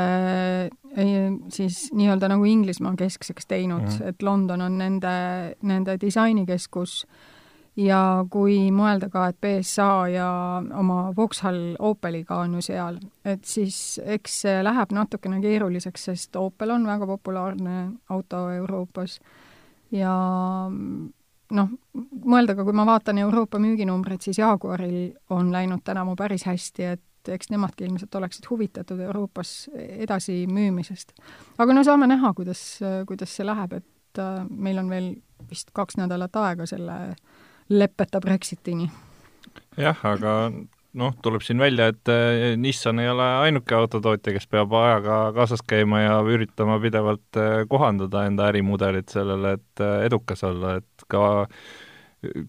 siis 1.50 1.90
nii-öelda 1.94 2.30
nagu 2.32 2.46
Inglismaa 2.48 2.96
keskseks 2.96 3.46
teinud 3.46 3.82
mm, 3.82 3.88
-hmm. 3.88 4.10
et 4.10 4.22
London 4.22 4.62
on 4.62 4.78
nende, 4.78 5.08
nende 5.62 5.98
disainikeskus 6.02 7.06
ja 7.76 8.26
kui 8.30 8.72
mõelda 8.72 9.10
ka, 9.12 9.28
et 9.28 9.38
BSA 9.42 10.08
ja 10.14 10.64
oma 10.74 11.14
Vauxhall 11.18 11.76
Opeliga 11.80 12.36
on 12.36 12.54
ju 12.54 12.62
seal, 12.62 13.00
et 13.26 13.44
siis 13.46 14.00
eks 14.06 14.42
see 14.42 14.64
läheb 14.64 14.92
natukene 14.92 15.42
keeruliseks, 15.42 16.06
sest 16.06 16.36
Opel 16.36 16.72
on 16.72 16.88
väga 16.88 17.08
populaarne 17.08 17.92
auto 18.10 18.50
Euroopas 18.50 19.20
ja 19.92 20.14
noh, 21.56 21.74
mõelda 22.26 22.56
ka, 22.58 22.66
kui 22.66 22.76
ma 22.76 22.86
vaatan 22.88 23.20
Euroopa 23.22 23.60
müüginumbreid, 23.62 24.24
siis 24.26 24.40
Jaguaril 24.42 25.14
on 25.34 25.52
läinud 25.54 25.84
tänavu 25.86 26.16
päris 26.20 26.46
hästi, 26.48 26.88
et 26.96 27.34
eks 27.36 27.50
nemadki 27.50 27.88
ilmselt 27.88 28.16
oleksid 28.16 28.46
huvitatud 28.50 29.00
Euroopas 29.02 29.70
edasi 29.76 30.44
müümisest. 30.52 31.16
aga 31.58 31.74
no 31.74 31.84
saame 31.84 32.08
näha, 32.08 32.34
kuidas, 32.38 32.62
kuidas 33.08 33.34
see 33.36 33.46
läheb, 33.46 33.74
et 33.82 34.22
äh, 34.22 34.46
meil 34.50 34.80
on 34.82 34.90
veel 34.90 35.16
vist 35.50 35.74
kaks 35.74 35.98
nädalat 35.98 36.36
aega 36.36 36.66
selle 36.70 37.16
leppeta 37.70 38.22
Brexitini. 38.22 38.90
jah, 39.78 40.06
aga 40.06 40.52
noh, 41.00 41.14
tuleb 41.24 41.44
siin 41.46 41.60
välja, 41.62 41.90
et 41.92 42.12
eh, 42.12 42.56
Nissan 42.60 43.00
ei 43.04 43.10
ole 43.12 43.26
ainuke 43.46 43.76
autotootja, 43.78 44.34
kes 44.36 44.48
peab 44.52 44.74
ajaga 44.80 45.20
kaasas 45.36 45.64
käima 45.68 46.02
ja 46.04 46.20
üritama 46.24 46.78
pidevalt 46.84 47.40
eh, 47.42 47.64
kohandada 47.70 48.26
enda 48.30 48.50
ärimudelit 48.52 49.12
sellele, 49.14 49.56
et 49.60 49.84
eh, 49.84 50.06
edukas 50.08 50.44
olla, 50.48 50.78
et 50.82 51.08
ka 51.12 51.26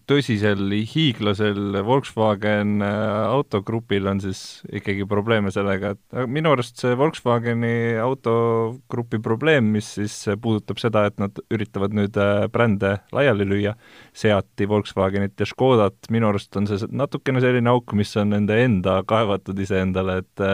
tõsisel 0.09 0.71
hiiglasel 0.89 1.79
Volkswagen 1.85 2.81
autogrupil 2.83 4.07
on 4.11 4.21
siis 4.23 4.61
ikkagi 4.71 5.05
probleeme 5.09 5.51
sellega, 5.53 5.93
et 5.95 6.29
minu 6.31 6.53
arust 6.55 6.79
see 6.81 6.97
Volkswageni 6.97 7.97
autogrupi 8.01 9.19
probleem, 9.23 9.71
mis 9.75 9.89
siis 9.97 10.15
puudutab 10.41 10.81
seda, 10.81 11.05
et 11.09 11.19
nad 11.21 11.41
üritavad 11.53 11.95
nüüd 11.97 12.17
brände 12.53 12.97
laiali 13.15 13.47
lüüa, 13.47 13.75
Seati, 14.17 14.67
Volkswagenit 14.69 15.37
ja 15.39 15.49
Škodat, 15.49 16.09
minu 16.13 16.31
arust 16.31 16.55
on 16.59 16.69
see 16.69 16.89
natukene 16.91 17.43
selline 17.43 17.71
auk, 17.73 17.93
mis 17.97 18.15
on 18.19 18.33
nende 18.35 18.57
enda 18.63 19.01
kaevatud 19.07 19.59
iseendale, 19.63 20.21
et 20.23 20.47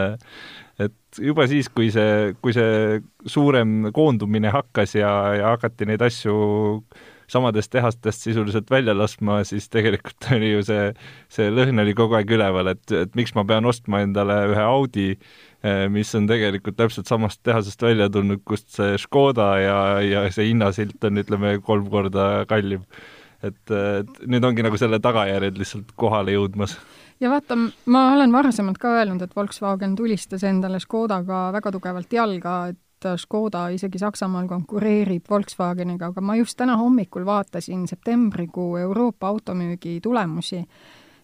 et 0.82 1.20
juba 1.22 1.46
siis, 1.46 1.68
kui 1.70 1.90
see, 1.94 2.34
kui 2.42 2.54
see 2.56 3.00
suurem 3.30 3.90
koondumine 3.94 4.50
hakkas 4.54 4.96
ja, 4.98 5.10
ja 5.38 5.52
hakati 5.54 5.86
neid 5.86 6.02
asju 6.02 6.34
samadest 7.30 7.72
tehastest 7.72 8.26
sisuliselt 8.26 8.70
välja 8.70 8.94
laskma, 8.96 9.40
siis 9.44 9.68
tegelikult 9.72 10.28
oli 10.36 10.52
ju 10.52 10.62
see, 10.66 10.92
see 11.32 11.50
lõhn 11.52 11.82
oli 11.82 11.94
kogu 11.96 12.18
aeg 12.18 12.30
üleval, 12.36 12.72
et, 12.74 12.84
et 12.92 13.14
miks 13.18 13.34
ma 13.36 13.46
pean 13.48 13.66
ostma 13.68 14.02
endale 14.04 14.38
ühe 14.52 14.64
Audi, 14.64 15.10
eh, 15.64 15.84
mis 15.92 16.14
on 16.18 16.28
tegelikult 16.30 16.78
täpselt 16.80 17.10
samast 17.10 17.42
tehasest 17.46 17.82
välja 17.82 18.10
tulnud, 18.12 18.44
kust 18.48 18.70
see 18.76 18.98
Škoda 19.00 19.50
ja, 19.62 19.78
ja 20.04 20.24
see 20.34 20.50
hinnasilt 20.52 21.04
on, 21.04 21.22
ütleme, 21.24 21.58
kolm 21.64 21.90
korda 21.92 22.44
kallim. 22.50 22.84
et, 23.44 23.60
et 23.70 24.20
nüüd 24.24 24.44
ongi 24.44 24.64
nagu 24.64 24.78
selle 24.80 25.00
tagajärjed 25.04 25.58
lihtsalt 25.60 25.90
kohale 26.00 26.32
jõudmas 26.32 26.78
ja 27.20 27.30
vaata, 27.30 27.56
ma 27.86 28.06
olen 28.14 28.32
varasemalt 28.32 28.78
ka 28.80 28.94
öelnud, 28.98 29.22
et 29.24 29.36
Volkswagen 29.36 29.94
tulistas 29.96 30.44
endale 30.44 30.80
Škodaga 30.82 31.46
väga 31.54 31.72
tugevalt 31.74 32.12
jalga, 32.12 32.56
et 32.72 32.80
Škoda 33.20 33.68
isegi 33.74 34.00
Saksamaal 34.00 34.48
konkureerib 34.50 35.28
Volkswageniga, 35.30 36.10
aga 36.12 36.24
ma 36.24 36.36
just 36.38 36.56
täna 36.58 36.76
hommikul 36.80 37.26
vaatasin 37.26 37.86
septembrikuu 37.90 38.76
Euroopa 38.82 39.28
automüügi 39.32 39.98
tulemusi 40.02 40.62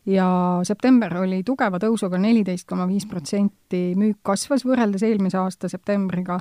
ja 0.07 0.27
september 0.67 1.17
oli 1.23 1.43
tugeva 1.47 1.81
tõusuga 1.83 2.21
neliteist 2.21 2.69
koma 2.69 2.87
viis 2.89 3.07
protsenti, 3.09 3.91
müük 3.99 4.21
kasvas 4.27 4.65
võrreldes 4.67 5.05
eelmise 5.07 5.41
aasta 5.41 5.69
septembriga 5.73 6.41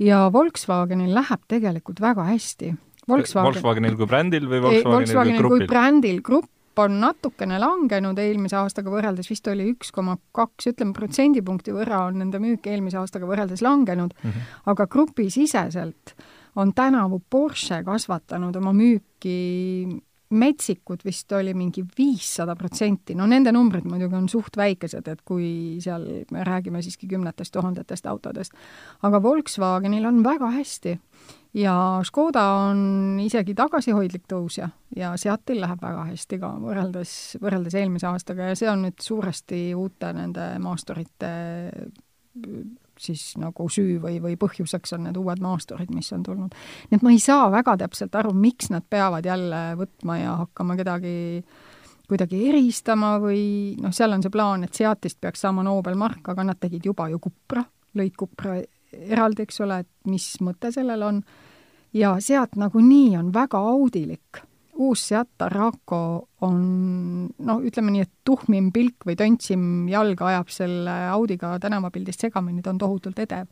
ja 0.00 0.28
Volkswagenil 0.32 1.14
läheb 1.14 1.44
tegelikult 1.48 2.00
väga 2.00 2.26
hästi. 2.30 2.72
Volkswagen... 3.08 3.52
Volkswagenil 3.52 3.98
kui 3.98 4.08
brändil 4.08 4.48
või 4.48 4.62
Volkswagenil, 4.62 4.94
Volkswagenil 4.94 5.40
kui 5.40 5.48
grupil? 5.48 5.66
kui 5.66 5.74
brändil, 5.74 6.22
grupp 6.24 6.50
on 6.78 7.00
natukene 7.00 7.58
langenud 7.60 8.18
eelmise 8.18 8.56
aastaga 8.56 8.92
võrreldes, 8.92 9.30
vist 9.30 9.48
oli 9.50 9.66
üks 9.72 9.90
koma 9.92 10.16
kaks, 10.36 10.70
ütleme 10.72 10.94
protsendipunkti 10.96 11.74
võrra 11.74 12.04
on 12.08 12.20
nende 12.22 12.40
müük 12.42 12.66
eelmise 12.70 13.00
aastaga 13.00 13.26
võrreldes 13.26 13.62
langenud 13.62 14.14
mm, 14.14 14.30
-hmm. 14.30 14.60
aga 14.72 14.86
grupisiseselt 14.86 16.14
on 16.56 16.74
tänavu 16.74 17.22
Porsche 17.30 17.82
kasvatanud 17.84 18.56
oma 18.56 18.72
müüki 18.72 20.00
metsikud 20.30 21.02
vist 21.04 21.32
oli 21.32 21.54
mingi 21.54 21.82
viissada 21.98 22.54
protsenti, 22.56 23.16
no 23.18 23.26
nende 23.26 23.52
numbrid 23.52 23.86
muidugi 23.88 24.14
on 24.14 24.28
suht 24.30 24.56
väikesed, 24.56 25.08
et 25.10 25.24
kui 25.26 25.80
seal 25.82 26.06
me 26.30 26.44
räägime 26.46 26.82
siiski 26.82 27.08
kümnetest 27.10 27.52
tuhandetest 27.54 28.06
autodest. 28.06 28.52
aga 29.02 29.22
Volkswagenil 29.22 30.06
on 30.06 30.22
väga 30.24 30.50
hästi 30.54 30.98
ja 31.54 31.74
Škoda 32.06 32.44
on 32.70 33.18
isegi 33.22 33.54
tagasihoidlik 33.58 34.28
tõusja 34.30 34.70
ja 34.96 35.16
Seatil 35.18 35.60
läheb 35.60 35.82
väga 35.82 36.04
hästi 36.12 36.38
ka 36.38 36.52
võrreldes, 36.62 37.16
võrreldes 37.42 37.74
eelmise 37.74 38.06
aastaga 38.06 38.52
ja 38.52 38.58
see 38.58 38.70
on 38.70 38.86
nüüd 38.86 39.02
suuresti 39.02 39.62
uute 39.74 40.12
nende 40.14 40.52
maasturite 40.62 41.32
siis 43.00 43.34
nagu 43.40 43.68
süü 43.72 43.98
või, 44.02 44.20
või 44.22 44.36
põhjuseks 44.40 44.96
on 44.96 45.06
need 45.08 45.18
uued 45.20 45.42
maasturid, 45.42 45.90
mis 45.94 46.12
on 46.16 46.22
tulnud. 46.26 46.54
nii 46.90 47.00
et 47.00 47.06
ma 47.06 47.12
ei 47.14 47.20
saa 47.22 47.50
väga 47.52 47.76
täpselt 47.84 48.14
aru, 48.14 48.32
miks 48.36 48.70
nad 48.70 48.86
peavad 48.90 49.26
jälle 49.26 49.62
võtma 49.80 50.18
ja 50.20 50.36
hakkama 50.44 50.76
kedagi 50.80 51.14
kuidagi 52.10 52.40
eristama 52.50 53.14
või 53.22 53.76
noh, 53.78 53.94
seal 53.94 54.16
on 54.16 54.24
see 54.24 54.34
plaan, 54.34 54.66
et 54.66 54.74
Seatist 54.74 55.20
peaks 55.22 55.44
saama 55.44 55.62
Nobel 55.62 55.94
mark, 55.98 56.24
aga 56.32 56.44
nad 56.48 56.58
tegid 56.58 56.86
juba 56.90 57.06
ju 57.10 57.20
Cupra, 57.22 57.62
lõid 57.94 58.16
Cupra 58.18 58.56
eraldi, 58.90 59.46
eks 59.46 59.60
ole, 59.64 59.80
et 59.84 60.10
mis 60.10 60.26
mõte 60.42 60.72
sellel 60.74 61.02
on. 61.06 61.22
ja 61.94 62.16
Seat 62.20 62.56
nagunii 62.56 63.16
on 63.18 63.32
väga 63.34 63.58
audilik. 63.58 64.42
Uus 64.80 65.02
Seat 65.10 65.44
Araco 65.44 66.00
on 66.46 66.60
no 67.46 67.58
ütleme 67.60 67.92
nii, 67.92 68.06
et 68.06 68.12
tuhmim 68.24 68.70
pilk 68.72 69.06
või 69.08 69.18
tontsim 69.20 69.88
jalg 69.90 70.22
ajab 70.24 70.50
selle 70.52 70.96
Audiga 71.12 71.54
tänavapildist 71.60 72.26
segamini, 72.26 72.62
ta 72.64 72.72
on 72.72 72.80
tohutult 72.80 73.20
edev 73.20 73.48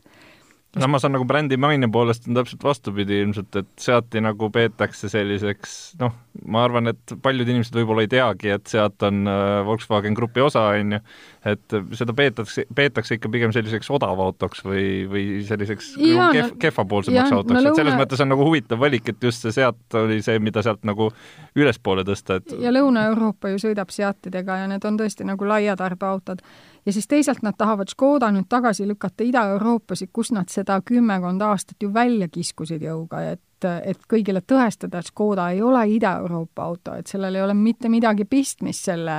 no 0.77 0.87
ma 0.91 0.99
saan 1.01 1.15
nagu 1.15 1.25
brändi 1.25 1.57
maine 1.57 1.87
poolest 1.89 2.27
on 2.29 2.37
täpselt 2.37 2.63
vastupidi 2.63 3.23
ilmselt, 3.23 3.55
et 3.57 3.69
Seati 3.81 4.21
nagu 4.21 4.51
peetakse 4.53 5.09
selliseks 5.09 5.71
noh, 6.01 6.13
ma 6.45 6.61
arvan, 6.67 6.91
et 6.91 7.13
paljud 7.23 7.49
inimesed 7.49 7.73
võib-olla 7.79 8.05
ei 8.05 8.11
teagi, 8.11 8.51
et 8.53 8.69
Seat 8.69 9.05
on 9.07 9.23
äh, 9.29 9.63
Volkswagen 9.65 10.13
Grupi 10.17 10.43
osa, 10.45 10.67
on 10.77 10.93
ju, 10.97 11.01
et 11.49 11.77
seda 11.97 12.13
peetakse, 12.13 12.67
peetakse 12.75 13.17
ikka 13.17 13.33
pigem 13.33 13.53
selliseks 13.55 13.89
odavautoks 13.97 14.61
või, 14.67 14.85
või 15.09 15.25
selliseks 15.47 15.95
ja, 15.97 16.13
nagu 16.13 16.37
kehv, 16.37 16.55
kehvapoolsemaks 16.61 17.37
autoks 17.39 17.57
no,, 17.57 17.63
et 17.65 17.81
selles 17.81 17.95
lõuna... 17.95 18.03
mõttes 18.03 18.25
on 18.25 18.33
nagu 18.35 18.49
huvitav 18.51 18.85
valik, 18.85 19.09
et 19.09 19.29
just 19.29 19.45
see 19.45 19.57
Seat 19.57 19.97
oli 19.97 20.21
see, 20.25 20.37
mida 20.43 20.61
sealt 20.65 20.85
nagu 20.85 21.09
ülespoole 21.57 22.05
tõsta, 22.05 22.43
et 22.43 22.59
ja 22.61 22.73
Lõuna-Euroopa 22.75 23.55
ju 23.55 23.63
sõidab 23.65 23.89
Seatidega 23.95 24.61
ja 24.61 24.69
need 24.69 24.85
on 24.85 25.01
tõesti 25.01 25.25
nagu 25.25 25.49
laiatarbeautod 25.49 26.45
ja 26.85 26.93
siis 26.93 27.07
teisalt 27.07 27.43
nad 27.43 27.57
tahavad 27.57 27.89
Škoda 27.91 28.31
nüüd 28.31 28.47
tagasi 28.49 28.87
lükata 28.87 29.23
Ida-Euroopasse, 29.23 30.07
kus 30.13 30.31
nad 30.31 30.49
seda 30.49 30.79
kümmekond 30.85 31.41
aastat 31.41 31.83
ju 31.83 31.93
välja 31.93 32.27
kiskusid 32.31 32.83
jõuga, 32.83 33.23
et 33.33 33.43
et 33.59 34.05
kõigile 34.07 34.39
tõestada, 34.47 35.01
et 35.01 35.09
Škoda 35.11 35.49
ei 35.51 35.61
ole 35.61 35.81
Ida-Euroopa 35.97 36.63
auto, 36.63 36.93
et 36.95 37.07
sellel 37.11 37.35
ei 37.35 37.41
ole 37.43 37.53
mitte 37.53 37.89
midagi 37.91 38.23
pistmist 38.23 38.87
selle 38.87 39.17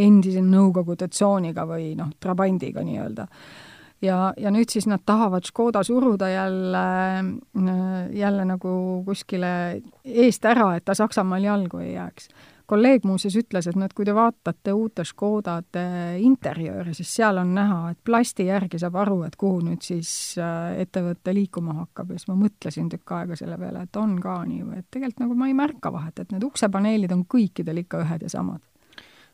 endise 0.00 0.40
Nõukogude 0.40 1.10
tsooniga 1.12 1.66
või 1.68 1.90
noh, 1.98 2.08
Trabandiga 2.20 2.80
nii-öelda. 2.80 3.26
Ja, 4.02 4.32
ja 4.40 4.50
nüüd 4.50 4.72
siis 4.72 4.88
nad 4.88 5.04
tahavad 5.06 5.44
Škoda 5.44 5.82
suruda 5.84 6.30
jälle, 6.32 6.86
jälle 8.16 8.48
nagu 8.48 8.72
kuskile 9.04 9.52
eest 10.04 10.48
ära, 10.48 10.72
et 10.76 10.88
ta 10.88 10.96
Saksamaal 10.96 11.44
jalgu 11.44 11.84
ei 11.84 11.92
jääks 11.92 12.32
kolleeg 12.66 13.06
muuseas 13.08 13.36
ütles, 13.38 13.68
et 13.68 13.76
noh, 13.78 13.88
et 13.88 13.94
kui 13.96 14.06
te 14.08 14.14
vaatate 14.16 14.74
uute 14.76 15.04
Škodade 15.06 15.84
interjööri, 16.22 16.94
siis 16.96 17.12
seal 17.18 17.40
on 17.42 17.54
näha, 17.56 17.92
et 17.92 18.00
plasti 18.04 18.48
järgi 18.48 18.80
saab 18.82 18.98
aru, 19.02 19.22
et 19.26 19.36
kuhu 19.40 19.62
nüüd 19.66 19.84
siis 19.86 20.10
äh, 20.40 20.80
ettevõte 20.84 21.34
liikuma 21.36 21.76
hakkab. 21.82 22.12
Ja 22.12 22.20
siis 22.20 22.30
ma 22.30 22.38
mõtlesin 22.40 22.90
tükk 22.92 23.16
aega 23.18 23.38
selle 23.38 23.58
peale, 23.60 23.86
et 23.86 24.00
on 24.00 24.18
ka 24.22 24.40
nii 24.48 24.66
või 24.66 24.82
et 24.82 24.90
tegelikult 24.90 25.26
nagu 25.26 25.38
ma 25.38 25.50
ei 25.50 25.56
märka 25.58 25.94
vahet, 25.94 26.22
et 26.22 26.34
need 26.34 26.46
uksepaneelid 26.46 27.14
on 27.14 27.26
kõikidel 27.28 27.84
ikka 27.84 28.04
ühed 28.06 28.26
ja 28.26 28.32
samad. 28.32 28.62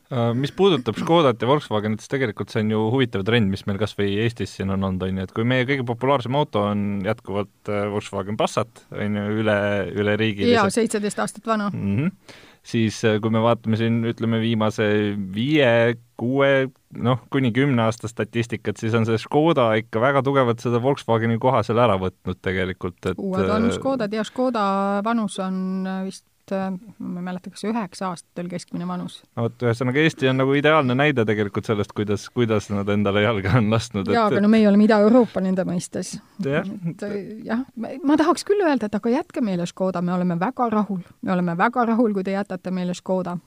Äh, 0.09 0.31
mis 0.33 0.49
puudutab 0.57 0.97
Škodat 0.97 1.41
ja 1.41 1.47
Volkswagenit, 1.47 2.01
siis 2.01 2.09
tegelikult 2.09 2.49
see 2.49 2.63
on 2.63 2.71
ju 2.73 2.85
huvitav 2.95 3.21
trend, 3.27 3.51
mis 3.53 3.61
meil 3.69 3.77
kas 3.77 3.91
või 3.93 4.15
Eestis 4.23 4.55
siin 4.57 4.73
on 4.73 4.87
olnud, 4.87 5.03
on 5.05 5.19
ju, 5.21 5.25
et 5.27 5.33
kui 5.35 5.45
meie 5.45 5.67
kõige 5.69 5.85
populaarsem 5.85 6.33
auto 6.39 6.63
on 6.71 7.03
jätkuvalt 7.05 7.69
äh, 7.69 7.85
Volkswagen 7.93 8.39
Passat, 8.39 8.87
on 8.89 9.19
ju, 9.19 9.25
üle, 9.43 9.57
üle 9.93 10.15
riigi 10.17 10.49
jaa, 10.49 10.65
seitseteist 10.73 11.21
aastat 11.21 11.45
vana. 11.45 11.69
Mm. 11.69 11.97
-hmm 11.97 12.45
siis 12.69 12.99
äh, 13.07 13.17
kui 13.21 13.33
me 13.33 13.41
vaatame 13.43 13.79
siin, 13.79 14.01
ütleme, 14.09 14.39
viimase 14.43 14.87
viie, 15.33 15.97
kuue, 16.19 16.69
noh, 16.99 17.21
kuni 17.33 17.51
kümne 17.55 17.85
aasta 17.87 18.09
statistikat, 18.11 18.79
siis 18.81 18.95
on 18.97 19.07
see 19.07 19.19
Škoda 19.21 19.71
ikka 19.81 20.01
väga 20.03 20.23
tugevalt 20.25 20.63
seda 20.63 20.81
Volkswageni 20.83 21.39
koha 21.41 21.63
seal 21.65 21.81
ära 21.81 21.97
võtnud 22.01 22.41
tegelikult, 22.45 22.99
et 23.11 23.21
uued 23.21 23.49
on 23.49 23.69
äh, 23.69 23.75
Škodad 23.77 24.13
ja 24.15 24.25
Škoda 24.27 24.65
vanus 25.05 25.39
on 25.43 25.87
äh, 25.87 26.03
vist 26.09 26.25
ma 26.51 27.19
ei 27.19 27.25
mäleta, 27.25 27.51
kas 27.53 27.65
üheksa 27.67 28.09
aastat 28.09 28.41
oli 28.43 28.51
keskmine 28.53 28.87
vanus. 28.87 29.19
no 29.35 29.47
vot, 29.47 29.57
ühesõnaga 29.67 30.03
Eesti 30.03 30.29
on 30.31 30.41
nagu 30.41 30.55
ideaalne 30.57 30.95
näide 30.97 31.25
tegelikult 31.27 31.69
sellest, 31.69 31.93
kuidas, 31.97 32.29
kuidas 32.33 32.69
nad 32.73 32.89
endale 32.89 33.23
jalga 33.25 33.57
on 33.59 33.69
lasknud. 33.73 34.11
jaa, 34.13 34.27
aga 34.31 34.41
no 34.43 34.51
meie 34.51 34.67
oleme 34.69 34.87
Ida-Euroopa 34.87 35.43
nende 35.45 35.65
mõistes. 35.67 36.15
et 36.45 37.05
äh, 37.05 37.19
jah, 37.45 37.65
ma 37.75 38.17
tahaks 38.19 38.47
küll 38.47 38.63
öelda, 38.65 38.89
et 38.89 38.99
aga 38.99 39.15
jätke 39.19 39.43
meile 39.45 39.67
Škoda, 39.69 40.01
me 40.01 40.13
oleme 40.13 40.39
väga 40.39 40.69
rahul. 40.73 41.03
me 41.21 41.33
oleme 41.35 41.57
väga 41.57 41.85
rahul, 41.93 42.13
kui 42.13 42.23
te 42.23 42.37
jätate 42.37 42.71
meile 42.71 42.97
Škoda 42.97 43.37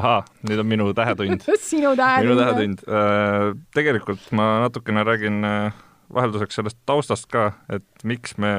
ahaa, 0.00 0.20
nüüd 0.48 0.60
on 0.62 0.70
minu 0.70 0.90
tähetund 0.96 1.46
sinu 1.70 1.94
tähetund. 1.98 2.28
minu 2.28 2.38
tähetund. 2.40 2.84
Äh, 2.88 3.50
tegelikult 3.76 4.30
ma 4.36 4.50
natukene 4.66 5.04
räägin 5.06 5.44
äh, 5.48 5.82
vahelduseks 6.14 6.58
sellest 6.60 6.78
taustast 6.88 7.26
ka, 7.32 7.46
et 7.72 8.04
miks 8.06 8.36
me 8.42 8.50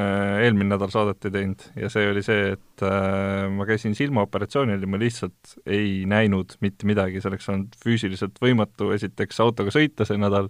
eelmine 0.44 0.74
nädal 0.74 0.92
saadet 0.94 1.28
ei 1.28 1.36
teinud 1.36 1.68
ja 1.80 1.90
see 1.94 2.10
oli 2.10 2.24
see, 2.26 2.56
et 2.56 2.86
äh, 2.86 3.46
ma 3.54 3.68
käisin 3.70 3.96
silmaoperatsioonil 3.98 4.84
ja 4.84 4.90
ma 4.92 5.00
lihtsalt 5.02 5.56
ei 5.66 6.04
näinud 6.10 6.58
mitte 6.66 6.90
midagi, 6.90 7.22
selleks 7.24 7.50
on 7.54 7.68
füüsiliselt 7.84 8.42
võimatu 8.44 8.92
esiteks 8.96 9.40
autoga 9.46 9.74
sõita 9.76 10.08
see 10.08 10.20
nädal 10.22 10.50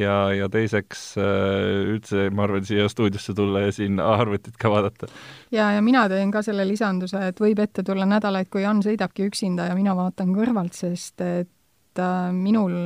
ja, 0.00 0.16
ja 0.34 0.48
teiseks 0.52 1.02
äh, 1.20 1.92
üldse 1.94 2.28
ma 2.34 2.46
arvan, 2.46 2.64
siia 2.66 2.88
stuudiosse 2.92 3.34
tulla 3.36 3.66
ja 3.66 3.74
siin 3.74 4.00
arvutit 4.02 4.56
ka 4.60 4.70
vaadata. 4.72 5.08
ja, 5.54 5.70
ja 5.76 5.82
mina 5.84 6.06
teen 6.12 6.32
ka 6.34 6.42
selle 6.46 6.66
lisanduse, 6.68 7.20
et 7.30 7.40
võib 7.40 7.60
ette 7.64 7.84
tulla 7.86 8.06
nädalaid, 8.08 8.50
kui 8.52 8.64
Jan 8.64 8.82
sõidabki 8.84 9.28
üksinda 9.30 9.70
ja 9.70 9.76
mina 9.78 9.96
vaatan 9.96 10.34
kõrvalt, 10.36 10.76
sest 10.76 11.24
et 11.24 12.02
äh, 12.02 12.32
minul 12.36 12.76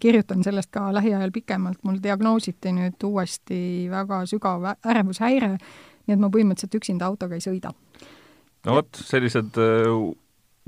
kirjutan 0.00 0.44
sellest 0.44 0.70
ka 0.72 0.86
lähiajal 0.94 1.32
pikemalt, 1.32 1.80
mul 1.84 1.98
diagnoositi 2.02 2.72
nüüd 2.76 3.04
uuesti 3.08 3.88
väga 3.92 4.22
sügav 4.28 4.64
ärevushäire, 4.72 5.54
nii 5.56 6.16
et 6.16 6.20
ma 6.20 6.30
põhimõtteliselt 6.32 6.76
üksinda 6.80 7.08
autoga 7.08 7.36
ei 7.36 7.44
sõida. 7.44 7.72
no 8.66 8.76
vot, 8.76 9.00
sellised 9.00 9.56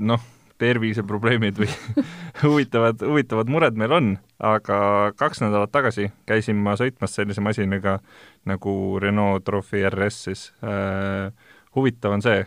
noh, 0.09 0.25
terviseprobleemid 0.61 1.59
või 1.59 1.69
huvitavad, 2.43 3.01
huvitavad 3.03 3.51
mured 3.51 3.79
meil 3.79 3.95
on, 3.95 4.13
aga 4.39 4.77
kaks 5.19 5.43
nädalat 5.43 5.73
tagasi 5.73 6.09
käisin 6.29 6.61
ma 6.63 6.77
sõitmas 6.79 7.15
sellise 7.17 7.43
masinaga 7.43 7.99
nagu 8.47 8.75
Renault 9.01 9.45
Trophy 9.47 9.83
RS 9.89 10.21
siis 10.29 10.45
äh,. 10.63 11.31
huvitav 11.75 12.15
on 12.15 12.23
see, 12.23 12.45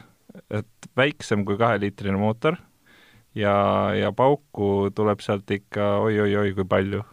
et 0.50 0.90
väiksem 0.96 1.44
kui 1.44 1.58
kaheliitrine 1.60 2.16
mootor 2.20 2.56
ja, 3.36 3.54
ja 3.96 4.12
pauku 4.12 4.88
tuleb 4.94 5.20
sealt 5.24 5.50
ikka 5.50 5.96
oi-oi-oi 6.06 6.54
kui 6.56 6.68
palju 6.68 7.04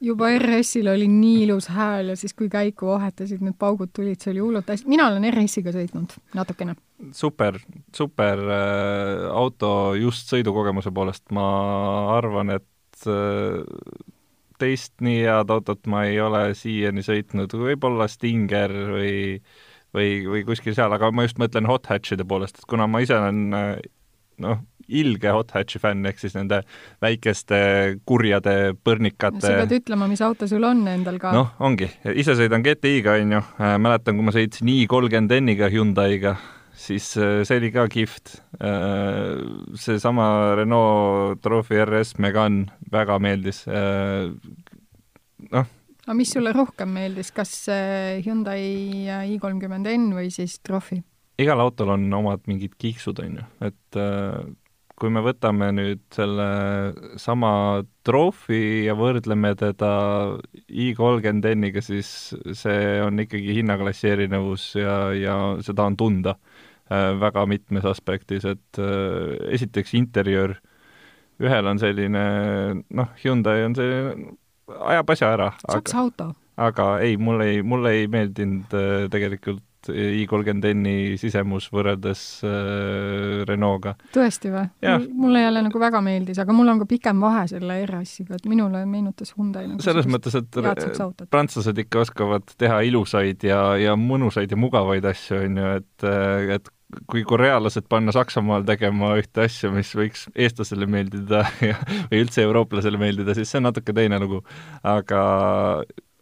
juba 0.00 0.30
RS-il 0.38 0.88
oli 0.88 1.08
nii 1.10 1.44
ilus 1.44 1.68
hääl 1.74 2.12
ja 2.12 2.16
siis, 2.16 2.34
kui 2.36 2.48
käiku 2.52 2.88
vahetasid, 2.94 3.42
need 3.44 3.56
paugud 3.60 3.92
tulid, 3.96 4.20
see 4.20 4.32
oli 4.34 4.44
hullult 4.44 4.70
hästi, 4.72 4.88
mina 4.90 5.10
olen 5.10 5.26
RS-iga 5.28 5.74
sõitnud 5.74 6.16
natukene. 6.36 6.76
super, 7.16 7.58
super 7.96 8.44
äh, 8.46 9.26
auto 9.32 9.94
just 10.00 10.32
sõidukogemuse 10.32 10.92
poolest, 10.94 11.26
ma 11.36 11.46
arvan, 12.16 12.56
et 12.56 13.06
äh, 13.06 13.60
teist 14.60 14.96
nii 15.04 15.22
head 15.24 15.52
autot 15.52 15.86
ma 15.88 16.04
ei 16.08 16.20
ole 16.20 16.50
siiani 16.56 17.04
sõitnud, 17.04 17.56
võib-olla 17.56 18.08
Stinger 18.08 18.74
või 18.92 19.14
või, 19.94 20.10
või 20.30 20.44
kuskil 20.46 20.76
seal, 20.76 20.92
aga 20.94 21.10
ma 21.12 21.24
just 21.26 21.40
mõtlen 21.42 21.66
hot 21.68 21.88
hatch'ide 21.90 22.24
poolest, 22.28 22.60
et 22.60 22.68
kuna 22.70 22.86
ma 22.88 23.02
ise 23.04 23.16
olen 23.16 23.56
äh, 23.56 23.72
noh, 24.44 24.62
ilge 24.90 25.32
hot 25.34 25.54
hatch'i 25.54 25.80
fänn, 25.82 26.04
ehk 26.08 26.20
siis 26.22 26.36
nende 26.36 26.62
väikeste 27.02 27.60
kurjade 28.08 28.74
põrnikate 28.84 29.42
sa 29.44 29.56
pead 29.62 29.74
ütlema, 29.80 30.08
mis 30.10 30.22
auto 30.24 30.48
sul 30.50 30.64
on 30.66 30.84
endal 30.90 31.18
ka. 31.22 31.32
noh, 31.36 31.52
ongi, 31.62 31.88
ise 32.18 32.36
sõidan 32.38 32.64
GTI-ga, 32.66 33.18
on 33.22 33.36
ju, 33.36 33.42
äh, 33.60 33.76
mäletan, 33.82 34.18
kui 34.18 34.26
ma 34.26 34.34
sõitsin 34.34 34.70
i30 34.72 35.36
N-iga 35.40 35.70
Hyundai'ga, 35.72 36.36
siis 36.76 37.12
äh, 37.20 37.40
see 37.48 37.60
oli 37.60 37.72
ka 37.74 37.86
kihvt. 37.92 38.38
Äh, 38.60 39.42
seesama 39.80 40.30
Renault 40.60 41.42
Trophy 41.44 41.82
RS 41.84 42.16
Megane 42.22 42.70
väga 42.92 43.18
meeldis. 43.22 43.64
noh. 45.50 45.68
aga 46.06 46.16
mis 46.16 46.32
sulle 46.32 46.52
rohkem 46.56 46.90
meeldis, 46.96 47.30
kas 47.32 47.52
Hyundai 48.24 49.06
i30N 49.36 50.10
või 50.16 50.32
siis 50.34 50.58
Trophy? 50.64 51.02
igal 51.40 51.56
autol 51.62 51.94
on 51.94 52.02
omad 52.12 52.42
mingid 52.50 52.74
kiiksud, 52.76 53.16
on 53.24 53.38
ju, 53.38 53.44
et 53.64 53.98
kui 55.00 55.12
me 55.12 55.22
võtame 55.24 55.70
nüüd 55.72 56.02
selle 56.12 56.46
sama 57.20 57.52
Trophy 58.06 58.84
ja 58.84 58.96
võrdleme 58.98 59.54
teda 59.58 59.92
i30N-iga, 60.68 61.82
siis 61.84 62.10
see 62.56 62.98
on 63.04 63.22
ikkagi 63.24 63.56
hinnaklassi 63.60 64.10
erinevus 64.12 64.70
ja, 64.76 64.98
ja 65.16 65.36
seda 65.64 65.88
on 65.88 65.96
tunda 66.00 66.36
äh, 66.36 67.14
väga 67.20 67.46
mitmes 67.48 67.88
aspektis, 67.88 68.44
et 68.48 68.82
äh, 68.82 69.38
esiteks 69.56 69.96
interjöör, 69.98 70.58
ühel 71.40 71.72
on 71.72 71.80
selline 71.80 72.26
noh, 72.84 73.16
Hyundai 73.24 73.64
on 73.64 73.78
selline, 73.78 74.36
ajab 74.92 75.16
asja 75.16 75.32
ära. 75.38 75.50
Saksa 75.64 76.04
auto. 76.04 76.30
aga 76.60 76.92
ei, 77.00 77.16
mulle 77.16 77.48
ei, 77.54 77.64
mulle 77.64 77.96
ei 77.96 78.08
meeldinud 78.12 78.76
äh, 78.76 79.08
tegelikult 79.12 79.64
i30N-i 79.88 81.16
sisemus 81.20 81.70
võrreldes 81.72 82.24
äh, 82.44 83.44
Renault'ga. 83.48 83.94
tõesti 84.14 84.52
või? 84.52 84.66
mulle 85.14 85.44
jälle 85.46 85.64
nagu 85.66 85.82
väga 85.82 86.02
meeldis, 86.04 86.40
aga 86.42 86.56
mul 86.56 86.72
on 86.74 86.82
ka 86.82 86.88
pikem 86.90 87.22
vahe 87.24 87.46
selle 87.50 87.80
RS-iga, 87.86 88.36
et 88.36 88.50
minule 88.50 88.84
meenutas 88.90 89.32
Hyundai 89.36 89.66
nagu 89.70 89.84
selles 89.84 90.08
mõttes, 90.10 90.36
et 90.36 91.30
prantslased 91.30 91.80
ikka 91.84 92.04
oskavad 92.04 92.52
teha 92.60 92.82
ilusaid 92.88 93.46
ja, 93.46 93.62
ja 93.80 93.96
mõnusaid 93.98 94.52
ja 94.52 94.60
mugavaid 94.60 95.06
asju, 95.08 95.40
on 95.46 95.62
ju, 95.62 95.72
et, 95.80 96.10
et 96.58 96.70
kui 97.10 97.22
korealased 97.26 97.86
panna 97.90 98.12
Saksamaal 98.14 98.64
tegema 98.68 99.14
ühte 99.20 99.44
asja, 99.46 99.70
mis 99.74 99.90
võiks 99.96 100.26
eestlasele 100.34 100.88
meeldida 100.90 101.44
ja, 101.70 101.78
või 102.10 102.24
üldse 102.24 102.44
eurooplasele 102.46 103.00
meeldida, 103.00 103.36
siis 103.38 103.50
see 103.50 103.60
on 103.60 103.68
natuke 103.70 103.94
teine 103.96 104.18
lugu. 104.22 104.42
aga, 104.82 105.22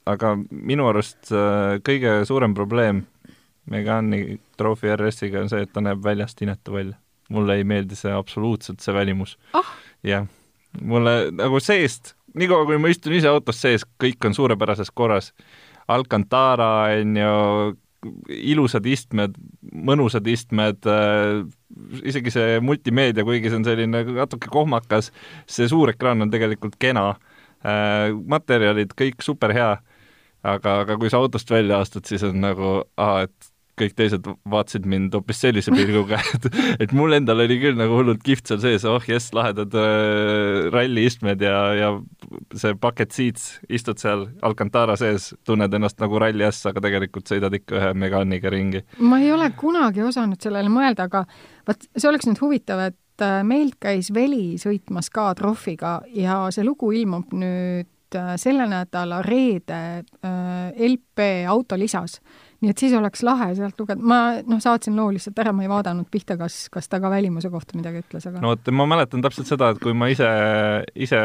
aga 0.08 0.34
minu 0.50 0.88
arust 0.90 1.32
äh, 1.32 1.78
kõige 1.84 2.20
suurem 2.28 2.56
probleem 2.56 3.06
Megani 3.68 4.38
Trophy 4.56 4.94
RS-iga 4.96 5.42
on 5.42 5.50
see, 5.52 5.64
et 5.64 5.72
ta 5.72 5.82
näeb 5.84 6.00
väljast 6.04 6.42
inetu 6.44 6.76
välja. 6.78 6.96
mulle 7.28 7.58
ei 7.60 7.64
meeldi 7.64 7.96
see 7.96 8.12
absoluutselt, 8.12 8.80
see 8.80 8.94
välimus 8.96 9.34
oh.. 9.52 9.66
jah, 10.02 10.24
mulle 10.80 11.28
nagu 11.36 11.60
seest, 11.60 12.14
niikaua 12.38 12.64
kui 12.68 12.78
ma 12.80 12.88
istun 12.88 13.16
ise 13.18 13.28
autos 13.28 13.60
sees, 13.60 13.84
kõik 14.00 14.24
on 14.24 14.36
suurepärases 14.36 14.90
korras. 14.94 15.32
Alcantara 15.88 16.70
on 17.00 17.16
ju, 17.16 17.34
ilusad 18.32 18.86
istmed, 18.86 19.36
mõnusad 19.72 20.26
istmed 20.30 20.86
äh,, 20.88 21.42
isegi 22.06 22.32
see 22.34 22.58
multimeedia, 22.64 23.24
kuigi 23.26 23.50
see 23.50 23.58
on 23.58 23.66
selline 23.66 24.02
natuke 24.20 24.50
kohmakas, 24.52 25.10
see 25.50 25.68
suur 25.70 25.92
ekraan 25.94 26.22
on 26.24 26.32
tegelikult 26.32 26.78
kena 26.80 27.10
äh,, 27.12 28.14
materjalid 28.14 28.94
kõik 28.98 29.24
super 29.24 29.54
hea, 29.56 29.72
aga, 30.46 30.80
aga 30.84 30.98
kui 31.00 31.10
sa 31.10 31.22
autost 31.22 31.50
välja 31.50 31.80
astud, 31.82 32.06
siis 32.06 32.24
on 32.28 32.38
nagu, 32.44 32.82
et 33.24 33.52
kõik 33.78 33.96
teised 33.98 34.26
vaatasid 34.50 34.86
mind 34.88 35.14
hoopis 35.16 35.42
sellise 35.44 35.72
pilguga, 35.74 36.20
et, 36.34 36.48
et 36.84 36.94
mul 36.96 37.16
endal 37.16 37.44
oli 37.44 37.58
küll 37.62 37.78
nagu 37.78 37.98
hullult 37.98 38.22
kihvt 38.26 38.50
seal 38.50 38.62
sees, 38.62 38.86
oh 38.88 39.04
jess, 39.08 39.32
lahedad 39.36 39.74
äh, 39.78 40.68
ralliistmed 40.74 41.42
ja, 41.44 41.58
ja 41.78 41.90
see 42.58 42.74
bucket 42.80 43.14
seats, 43.14 43.58
istud 43.68 44.00
seal 44.00 44.26
Alcantara 44.46 44.96
sees, 45.00 45.32
tunned 45.46 45.74
ennast 45.74 46.00
nagu 46.02 46.20
ralliäss, 46.20 46.66
aga 46.70 46.82
tegelikult 46.84 47.30
sõidad 47.30 47.54
ikka 47.58 47.78
ühe 47.78 47.92
Meganiga 47.98 48.52
ringi. 48.52 48.84
ma 49.00 49.20
ei 49.22 49.32
ole 49.34 49.50
kunagi 49.58 50.04
osanud 50.04 50.40
sellele 50.42 50.72
mõelda, 50.72 51.08
aga 51.08 51.24
vot 51.68 51.86
see 51.94 52.08
oleks 52.10 52.28
nüüd 52.28 52.40
huvitav, 52.42 52.82
et 52.90 53.24
äh, 53.24 53.40
meilt 53.46 53.78
käis 53.82 54.12
Veli 54.14 54.58
sõitmas 54.60 55.12
ka 55.14 55.30
Trophiga 55.38 56.00
ja 56.14 56.44
see 56.54 56.66
lugu 56.66 56.90
ilmub 56.96 57.32
nüüd 57.36 58.18
äh, 58.18 58.34
selle 58.40 58.68
nädala 58.70 59.22
reede 59.26 59.80
äh, 60.02 60.86
LP 60.88 61.30
autolisas 61.50 62.20
nii 62.58 62.72
et 62.72 62.80
siis 62.82 62.94
oleks 62.98 63.20
lahe 63.22 63.52
sealt 63.54 63.78
lugeda, 63.78 64.02
ma 64.02 64.18
noh, 64.42 64.58
saatsin 64.62 64.96
loo 64.98 65.12
lihtsalt 65.14 65.38
ära, 65.38 65.52
ma 65.54 65.62
ei 65.62 65.70
vaadanud 65.70 66.08
pihta, 66.10 66.34
kas, 66.40 66.56
kas 66.74 66.90
ta 66.90 66.98
ka 66.98 67.10
välimuse 67.12 67.50
kohta 67.52 67.76
midagi 67.78 68.00
ütles, 68.02 68.24
aga 68.26 68.42
no 68.42 68.50
vot, 68.50 68.70
ma 68.74 68.86
mäletan 68.90 69.22
täpselt 69.22 69.46
seda, 69.50 69.68
et 69.74 69.78
kui 69.82 69.94
ma 69.94 70.08
ise, 70.10 70.26
ise 70.98 71.20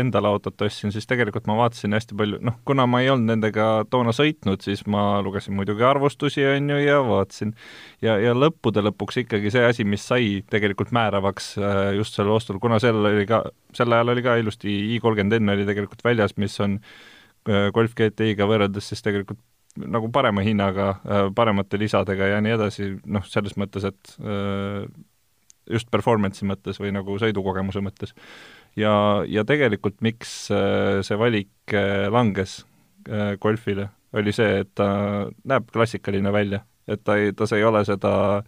endale 0.00 0.30
autot 0.30 0.64
ostsin, 0.64 0.92
siis 0.94 1.04
tegelikult 1.10 1.48
ma 1.50 1.58
vaatasin 1.58 1.92
hästi 1.96 2.16
palju, 2.18 2.40
noh, 2.48 2.56
kuna 2.68 2.86
ma 2.88 3.02
ei 3.04 3.10
olnud 3.12 3.34
nendega 3.34 3.66
toona 3.92 4.14
sõitnud, 4.16 4.64
siis 4.64 4.86
ma 4.88 5.18
lugesin 5.24 5.58
muidugi 5.58 5.84
arvustusi, 5.84 6.46
on 6.54 6.72
ju, 6.72 6.80
ja 6.80 7.02
vaatasin. 7.04 7.52
ja, 8.04 8.16
ja 8.22 8.32
lõppude 8.36 8.86
lõpuks 8.88 9.20
ikkagi 9.26 9.52
see 9.52 9.68
asi, 9.68 9.84
mis 9.84 10.08
sai 10.08 10.40
tegelikult 10.48 10.94
määravaks 10.96 11.52
äh, 11.60 11.82
just 11.98 12.16
sellel 12.16 12.38
ostul, 12.38 12.62
kuna 12.64 12.80
sel 12.80 12.96
oli 13.04 13.28
ka, 13.28 13.42
sel 13.76 13.92
ajal 13.92 14.14
oli 14.14 14.24
ka 14.24 14.40
ilusti 14.40 14.72
i30N 14.96 15.52
oli 15.52 15.68
tegelikult 15.68 16.00
väljas, 16.06 16.38
mis 16.40 16.56
on 16.64 16.80
äh, 16.80 17.68
Golf 17.76 17.92
GTI-ga 17.98 18.48
võrreldes 18.48 18.88
siis 18.88 19.04
tegelikult 19.04 19.42
nagu 19.86 20.10
parema 20.12 20.42
hinnaga, 20.44 20.88
äh, 21.04 21.26
paremate 21.34 21.80
lisadega 21.80 22.32
ja 22.32 22.40
nii 22.44 22.54
edasi, 22.56 22.88
noh, 23.06 23.26
selles 23.28 23.56
mõttes, 23.60 23.86
et 23.88 24.14
äh, 24.22 24.88
just 25.68 25.90
performance'i 25.92 26.48
mõttes 26.48 26.80
või 26.80 26.92
nagu 26.96 27.18
sõidukogemuse 27.20 27.82
mõttes. 27.84 28.14
ja, 28.76 29.22
ja 29.28 29.44
tegelikult 29.44 30.00
miks 30.04 30.50
äh, 30.54 31.00
see 31.04 31.18
valik 31.20 31.76
langes 32.10 32.62
golfile, 33.40 33.88
oli 34.12 34.32
see, 34.36 34.60
et 34.64 34.70
ta 34.76 34.88
näeb 35.48 35.70
klassikaline 35.72 36.32
välja, 36.32 36.60
et 36.88 37.00
ta 37.04 37.16
ei, 37.16 37.32
tas 37.32 37.52
ei 37.56 37.64
ole 37.64 37.80
seda 37.88 38.42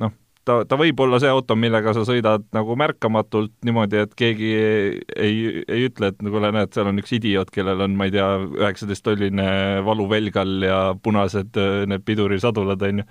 noh, 0.00 0.14
ta, 0.48 0.58
ta 0.68 0.78
võib 0.80 1.00
olla 1.04 1.20
see 1.22 1.30
auto, 1.32 1.56
millega 1.58 1.92
sa 1.96 2.04
sõidad 2.08 2.46
nagu 2.56 2.76
märkamatult 2.80 3.52
niimoodi, 3.66 4.02
et 4.06 4.16
keegi 4.18 4.50
ei, 4.56 5.02
ei, 5.16 5.36
ei 5.66 5.86
ütle, 5.90 6.12
et 6.12 6.24
kuule, 6.24 6.52
näed, 6.54 6.72
seal 6.74 6.90
on 6.90 7.02
üks 7.02 7.14
idioot, 7.18 7.52
kellel 7.54 7.84
on, 7.86 7.94
ma 7.98 8.08
ei 8.08 8.16
tea, 8.16 8.28
üheksateist 8.62 9.04
tolline 9.06 9.48
valuvelg 9.86 10.40
all 10.40 10.66
ja 10.66 10.80
punased 11.02 11.60
need 11.90 12.06
pidurisadulad, 12.08 12.82
on 12.88 13.04
ju. 13.04 13.08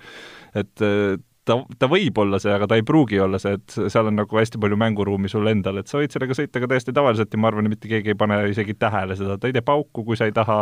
et 0.58 0.86
ta, 1.48 1.56
ta 1.80 1.88
võib 1.90 2.18
olla 2.22 2.40
see, 2.42 2.52
aga 2.54 2.68
ta 2.70 2.78
ei 2.78 2.84
pruugi 2.86 3.20
olla 3.22 3.40
see, 3.42 3.56
et 3.58 3.76
seal 3.78 4.10
on 4.10 4.18
nagu 4.18 4.40
hästi 4.40 4.60
palju 4.60 4.78
mänguruumi 4.80 5.30
sul 5.32 5.48
endal, 5.50 5.80
et 5.80 5.90
sa 5.90 6.00
võid 6.00 6.14
sellega 6.14 6.36
sõita 6.36 6.62
ka 6.62 6.70
täiesti 6.70 6.94
tavaliselt 6.96 7.34
ja 7.34 7.40
ma 7.40 7.50
arvan, 7.50 7.68
et 7.68 7.76
mitte 7.76 7.90
keegi 7.90 8.14
ei 8.14 8.18
pane 8.18 8.40
isegi 8.52 8.76
tähele 8.78 9.16
seda, 9.18 9.38
ta 9.38 9.50
ei 9.50 9.56
tee 9.56 9.64
pauku, 9.64 10.04
kui 10.06 10.18
sa 10.18 10.28
ei 10.28 10.34
taha, 10.36 10.60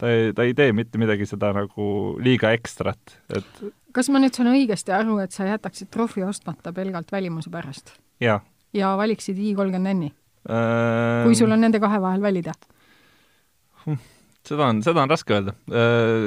ta 0.00 0.12
ei, 0.12 0.32
ta 0.36 0.46
ei 0.46 0.56
tee 0.58 0.74
mitte 0.76 1.00
midagi 1.02 1.28
seda 1.28 1.52
nagu 1.56 1.90
liiga 2.22 2.54
ekstrat, 2.56 3.18
et 3.34 3.64
kas 3.94 4.10
ma 4.12 4.22
nüüd 4.22 4.36
saan 4.36 4.52
õigesti 4.52 4.94
aru, 4.94 5.18
et 5.24 5.34
sa 5.34 5.48
jätaksid 5.48 5.90
Trophy 5.92 6.24
ostmata 6.26 6.72
pelgalt 6.76 7.12
välimuse 7.12 7.52
pärast? 7.52 7.94
jaa. 8.22 8.40
ja 8.76 8.94
valiksid 9.00 9.38
i30N-i 9.38 10.12
äh...? 10.50 11.26
kui 11.26 11.36
sul 11.38 11.52
on 11.52 11.62
nende 11.66 11.82
kahe 11.82 12.00
vahel 12.02 12.24
valida? 12.24 12.54
Hm, 13.84 14.00
seda 14.46 14.70
on, 14.72 14.82
seda 14.84 15.04
on 15.04 15.12
raske 15.12 15.36
öelda, 15.36 15.54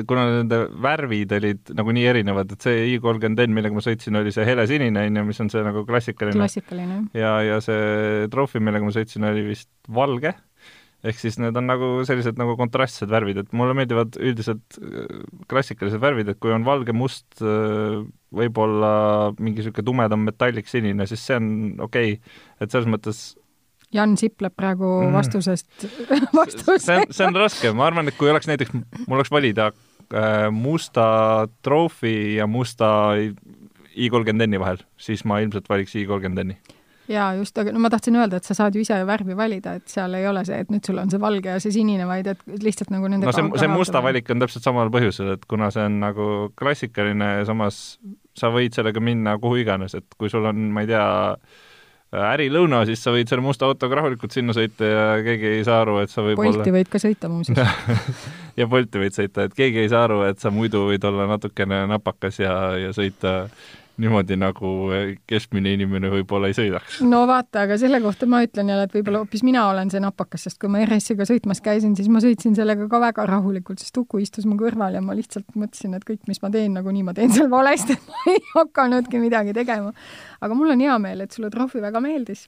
kuna 0.10 0.26
nende 0.40 0.64
värvid 0.86 1.36
olid 1.38 1.74
nagu 1.78 1.96
nii 1.96 2.08
erinevad, 2.14 2.56
et 2.56 2.66
see 2.66 2.88
i30N, 2.96 3.54
millega 3.54 3.78
ma 3.78 3.84
sõitsin, 3.86 4.18
oli 4.20 4.34
see 4.34 4.48
helesinine, 4.48 5.08
on 5.10 5.22
ju, 5.22 5.28
mis 5.30 5.44
on 5.44 5.52
see 5.54 5.66
nagu 5.66 5.86
klassikaline. 5.90 6.40
klassikaline, 6.40 7.04
ja, 7.18 7.36
ja 7.46 7.62
see 7.64 8.26
Trophy, 8.34 8.64
millega 8.64 8.90
ma 8.90 8.96
sõitsin, 8.96 9.30
oli 9.30 9.46
vist 9.52 9.70
valge 9.94 10.34
ehk 11.04 11.20
siis 11.20 11.38
need 11.42 11.58
on 11.60 11.68
nagu 11.68 11.90
sellised 12.08 12.40
nagu 12.40 12.56
kontrastsed 12.60 13.12
värvid, 13.12 13.42
et 13.44 13.56
mulle 13.56 13.76
meeldivad 13.78 14.16
üldiselt 14.22 14.80
äh, 14.80 15.22
klassikalised 15.52 16.02
värvid, 16.04 16.32
et 16.32 16.40
kui 16.42 16.54
on 16.56 16.66
valge, 16.68 16.96
must, 16.96 17.28
äh, 17.44 18.00
võib-olla 18.34 18.92
mingi 19.38 19.62
niisugune 19.62 19.88
tumedam 19.90 20.24
metallik 20.28 20.70
sinine, 20.72 21.08
siis 21.10 21.26
see 21.28 21.40
on 21.40 21.50
okei 21.84 22.18
okay., 22.18 22.38
et 22.64 22.72
selles 22.72 22.90
mõttes 22.90 23.24
Jan 23.94 24.16
sipleb 24.18 24.56
praegu 24.58 24.88
mm. 25.04 25.14
vastusest 25.14 25.84
vastusega. 26.40 26.80
see 26.82 27.02
on, 27.02 27.12
see 27.14 27.28
on 27.28 27.42
raske, 27.44 27.74
ma 27.78 27.90
arvan, 27.92 28.10
et 28.10 28.18
kui 28.18 28.32
oleks 28.32 28.48
näiteks, 28.50 28.74
mul 29.04 29.20
oleks 29.20 29.34
valida 29.34 29.70
äh, 29.70 30.48
musta 30.56 31.06
Trophy 31.66 32.40
ja 32.40 32.48
musta 32.50 32.88
i30N-i 33.94 34.62
vahel, 34.62 34.80
siis 34.98 35.28
ma 35.30 35.44
ilmselt 35.44 35.68
valiks 35.70 35.94
i30N-i 36.00 36.73
jaa, 37.12 37.34
just, 37.40 37.58
aga 37.60 37.74
no 37.76 37.82
ma 37.84 37.92
tahtsin 37.92 38.16
öelda, 38.20 38.40
et 38.40 38.48
sa 38.48 38.56
saad 38.58 38.76
ju 38.76 38.84
ise 38.84 39.00
värvi 39.08 39.36
valida, 39.38 39.76
et 39.80 39.88
seal 39.92 40.16
ei 40.20 40.28
ole 40.30 40.46
see, 40.48 40.62
et 40.64 40.72
nüüd 40.72 40.88
sul 40.88 41.02
on 41.02 41.12
see 41.12 41.22
valge 41.22 41.56
ja 41.56 41.60
see 41.64 41.76
sinine, 41.76 42.08
vaid 42.10 42.30
et 42.32 42.44
lihtsalt 42.64 42.94
nagu 42.94 43.10
nende 43.12 43.28
no 43.28 43.36
see, 43.36 43.50
see 43.60 43.72
musta 43.72 44.04
valik 44.06 44.32
on 44.34 44.44
täpselt 44.44 44.66
samal 44.66 44.92
põhjusel, 44.94 45.34
et 45.38 45.46
kuna 45.50 45.72
see 45.74 45.84
on 45.90 46.00
nagu 46.04 46.30
klassikaline 46.60 47.34
ja 47.40 47.46
samas 47.50 47.84
sa 48.40 48.50
võid 48.54 48.76
sellega 48.76 49.04
minna 49.04 49.36
kuhu 49.42 49.62
iganes, 49.62 49.98
et 50.00 50.18
kui 50.18 50.32
sul 50.32 50.48
on, 50.50 50.70
ma 50.74 50.86
ei 50.86 50.90
tea, 50.90 51.06
ärilõuna, 52.14 52.84
siis 52.86 53.02
sa 53.02 53.12
võid 53.14 53.30
selle 53.30 53.44
musta 53.46 53.66
autoga 53.66 53.98
rahulikult 53.98 54.34
sinna 54.36 54.54
sõita 54.54 54.86
ja 54.86 55.06
keegi 55.26 55.50
ei 55.58 55.64
saa 55.66 55.82
aru, 55.82 55.98
et 56.04 56.14
sa 56.14 56.22
võib 56.26 56.38
Bolti 56.38 56.62
olla... 56.62 56.76
võid 56.78 56.92
ka 56.94 57.02
sõita 57.02 57.30
muuseas. 57.32 57.86
Ja 58.60 58.68
Bolti 58.70 59.00
võid 59.02 59.16
sõita, 59.18 59.48
et 59.48 59.56
keegi 59.58 59.82
ei 59.82 59.90
saa 59.90 60.04
aru, 60.06 60.20
et 60.28 60.38
sa 60.38 60.52
muidu 60.54 60.84
võid 60.92 61.02
olla 61.10 61.26
natukene 61.32 61.88
napakas 61.90 62.38
ja, 62.44 62.54
ja 62.78 62.92
sõita 62.94 63.48
niimoodi, 64.02 64.38
nagu 64.40 64.70
keskmine 65.30 65.74
inimene 65.78 66.10
võib-olla 66.14 66.50
ei 66.50 66.56
sõidaks. 66.58 67.00
no 67.06 67.24
vaata, 67.30 67.68
aga 67.68 67.78
selle 67.82 68.00
kohta 68.04 68.28
ma 68.30 68.42
ütlen 68.46 68.72
jälle, 68.72 68.88
et 68.88 68.96
võib-olla 68.96 69.22
hoopis 69.22 69.46
mina 69.46 69.68
olen 69.70 69.92
see 69.94 70.02
napakas, 70.04 70.48
sest 70.48 70.60
kui 70.62 70.72
ma 70.74 70.82
RS-iga 70.86 71.28
sõitmas 71.30 71.62
käisin, 71.64 71.94
siis 71.98 72.10
ma 72.10 72.24
sõitsin 72.24 72.58
sellega 72.58 72.88
ka 72.90 73.02
väga 73.04 73.28
rahulikult, 73.30 73.84
sest 73.84 74.02
Uku 74.02 74.24
istus 74.24 74.48
mu 74.50 74.58
kõrval 74.60 74.98
ja 74.98 75.04
ma 75.06 75.16
lihtsalt 75.18 75.54
mõtlesin, 75.54 75.94
et 75.98 76.06
kõik, 76.08 76.24
mis 76.28 76.42
ma 76.44 76.50
teen, 76.54 76.74
nagunii 76.74 77.06
ma 77.06 77.14
teen 77.18 77.34
seal 77.34 77.52
valesti, 77.54 77.98
et 77.98 78.10
ma 78.10 78.34
ei 78.34 78.44
hakanudki 78.56 79.22
midagi 79.22 79.54
tegema. 79.56 79.94
aga 80.42 80.58
mul 80.58 80.74
on 80.74 80.86
hea 80.86 81.00
meel, 81.00 81.26
et 81.26 81.36
sulle 81.36 81.54
Trophy 81.54 81.84
väga 81.84 82.02
meeldis 82.04 82.48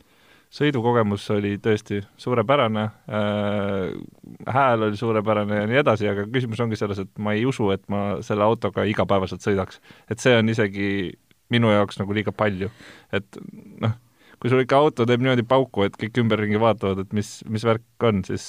sõidukogemus 0.55 1.25
oli 1.36 1.55
tõesti 1.62 1.99
suurepärane 2.21 2.84
äh,, 2.86 3.95
hääl 4.55 4.88
oli 4.88 4.97
suurepärane 4.97 5.62
ja 5.62 5.67
nii 5.69 5.81
edasi, 5.81 6.08
aga 6.10 6.25
küsimus 6.31 6.62
ongi 6.63 6.79
selles, 6.79 7.01
et 7.03 7.12
ma 7.19 7.34
ei 7.36 7.45
usu, 7.49 7.69
et 7.75 7.84
ma 7.91 8.21
selle 8.25 8.45
autoga 8.45 8.86
igapäevaselt 8.88 9.43
sõidaks. 9.43 9.81
et 10.10 10.21
see 10.23 10.36
on 10.38 10.49
isegi 10.49 10.88
minu 11.53 11.71
jaoks 11.73 12.01
nagu 12.01 12.15
liiga 12.15 12.34
palju. 12.36 12.71
et 13.13 13.39
noh, 13.81 13.93
kui 14.39 14.51
sul 14.51 14.62
ikka 14.62 14.77
auto 14.77 15.05
teeb 15.08 15.23
niimoodi 15.23 15.45
pauku, 15.47 15.86
et 15.88 15.95
kõik 15.99 16.19
ümberringi 16.21 16.60
vaatavad, 16.62 17.05
et 17.05 17.13
mis, 17.17 17.29
mis 17.49 17.63
värk 17.65 18.05
on, 18.05 18.21
siis 18.27 18.47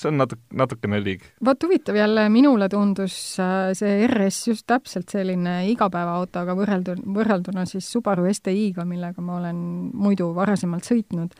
see 0.00 0.08
on 0.10 0.16
natuke, 0.18 0.42
natukene 0.56 1.00
liig. 1.02 1.26
vot 1.44 1.66
huvitav 1.66 1.98
jälle, 1.98 2.26
minule 2.32 2.68
tundus 2.72 3.16
äh, 3.42 3.72
see 3.78 4.06
RS 4.08 4.40
just 4.50 4.66
täpselt 4.70 5.12
selline 5.12 5.60
igapäevaauto, 5.72 6.44
aga 6.44 6.56
võrreldu-, 6.58 6.98
võrrelduna 7.18 7.66
siis 7.68 7.90
Subaru 7.92 8.26
STI-ga, 8.32 8.86
millega 8.88 9.22
ma 9.24 9.38
olen 9.42 9.60
muidu 9.92 10.32
varasemalt 10.36 10.88
sõitnud 10.88 11.36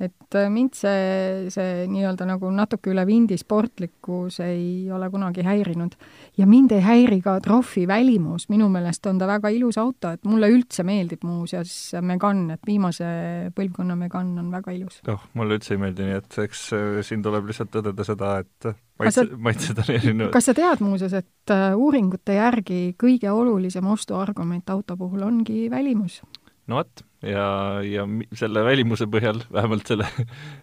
et 0.00 0.34
äh, 0.34 0.48
mind 0.50 0.74
see, 0.74 1.50
see 1.54 1.84
nii-öelda 1.90 2.26
nagu 2.26 2.50
natuke 2.50 2.90
üle 2.90 3.04
vindi 3.06 3.36
sportlikkus 3.38 4.40
ei 4.42 4.90
ole 4.90 5.06
kunagi 5.10 5.44
häirinud. 5.46 5.94
ja 6.38 6.46
mind 6.50 6.74
ei 6.74 6.82
häiri 6.82 7.20
ka 7.22 7.36
Trophy 7.44 7.86
välimus, 7.86 8.48
minu 8.50 8.68
meelest 8.72 9.06
on 9.06 9.18
ta 9.18 9.28
väga 9.30 9.52
ilus 9.54 9.78
auto, 9.78 10.10
et 10.10 10.24
mulle 10.26 10.50
üldse 10.50 10.82
meeldib 10.86 11.22
muuseas 11.22 11.94
Megane, 12.02 12.58
et 12.58 12.66
viimase 12.66 13.06
põlvkonna 13.54 13.96
Megane 13.98 14.40
on 14.42 14.50
väga 14.50 14.74
ilus. 14.74 15.00
oh, 15.08 15.22
mulle 15.38 15.60
üldse 15.60 15.76
ei 15.76 15.82
meeldi, 15.84 16.08
nii 16.10 16.18
et 16.18 16.40
eks 16.48 16.66
äh, 16.74 16.98
siin 17.06 17.22
tuleb 17.22 17.46
lihtsalt 17.50 17.70
tõdeda 17.78 18.08
seda, 18.08 18.34
et 18.42 18.70
maitse, 18.98 19.26
maitsed 19.38 19.78
on 19.78 19.94
erinevad. 19.94 20.34
kas 20.34 20.50
sa 20.50 20.58
tead 20.58 20.82
muuseas, 20.82 21.14
et 21.22 21.54
äh, 21.54 21.70
uuringute 21.78 22.40
järgi 22.40 22.82
kõige 22.98 23.30
olulisem 23.30 23.86
ostuargument 23.94 24.74
auto 24.74 24.98
puhul 24.98 25.22
ongi 25.22 25.68
välimus? 25.70 26.24
no 26.66 26.82
vot 26.82 27.06
ja, 27.28 27.46
ja 27.86 28.06
selle 28.36 28.64
välimuse 28.66 29.08
põhjal, 29.10 29.42
vähemalt 29.52 29.90
selle, 29.90 30.08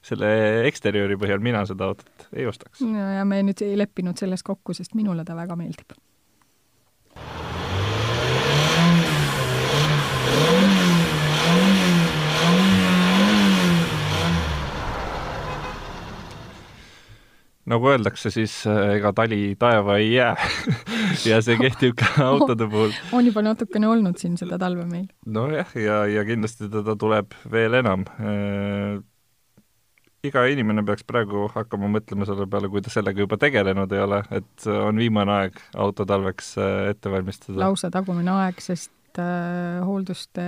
selle 0.05 0.31
eksterjööri 0.69 1.19
põhjal 1.21 1.43
mina 1.43 1.65
seda 1.69 1.91
autot 1.91 2.27
ei 2.33 2.47
ostaks. 2.49 2.83
no 2.85 3.11
ja 3.17 3.25
me 3.27 3.41
nüüd 3.47 3.65
ei 3.65 3.77
leppinud 3.79 4.21
selles 4.21 4.45
kokku, 4.47 4.75
sest 4.77 4.95
minule 4.97 5.25
ta 5.27 5.37
väga 5.37 5.59
meeldib 5.59 5.97
nagu 17.71 17.91
öeldakse, 17.91 18.31
siis 18.33 18.55
äh, 18.69 18.97
ega 18.97 19.13
tali 19.15 19.55
taeva 19.59 19.97
ei 20.01 20.13
jää 20.13 20.35
ja 21.29 21.41
see 21.43 21.57
kehtib 21.61 21.97
ka 22.01 22.11
autode 22.31 22.67
puhul. 22.71 22.95
on 23.15 23.27
juba 23.27 23.43
natukene 23.45 23.89
olnud 23.91 24.19
siin 24.21 24.37
seda 24.39 24.59
talve 24.61 24.85
meil. 24.89 25.07
nojah, 25.25 25.71
ja, 25.79 26.03
ja 26.09 26.25
kindlasti 26.27 26.69
teda 26.71 26.97
tuleb 26.99 27.35
veel 27.51 27.79
enam 27.81 28.05
äh, 28.19 28.99
iga 30.27 30.43
inimene 30.51 30.83
peaks 30.85 31.05
praegu 31.07 31.47
hakkama 31.53 31.89
mõtlema 31.95 32.27
selle 32.29 32.45
peale, 32.49 32.69
kui 32.71 32.83
ta 32.85 32.93
sellega 32.93 33.23
juba 33.23 33.37
tegelenud 33.41 33.93
ei 33.95 34.03
ole, 34.03 34.21
et 34.37 34.67
on 34.69 34.99
viimane 35.01 35.37
aeg 35.37 35.61
auto 35.81 36.05
talveks 36.09 36.55
äh, 36.61 36.89
ette 36.93 37.13
valmistada. 37.13 37.57
lausa 37.63 37.91
tagumine 37.93 38.33
aeg, 38.43 38.61
sest 38.61 39.21
äh, 39.21 39.81
hoolduste 39.87 40.45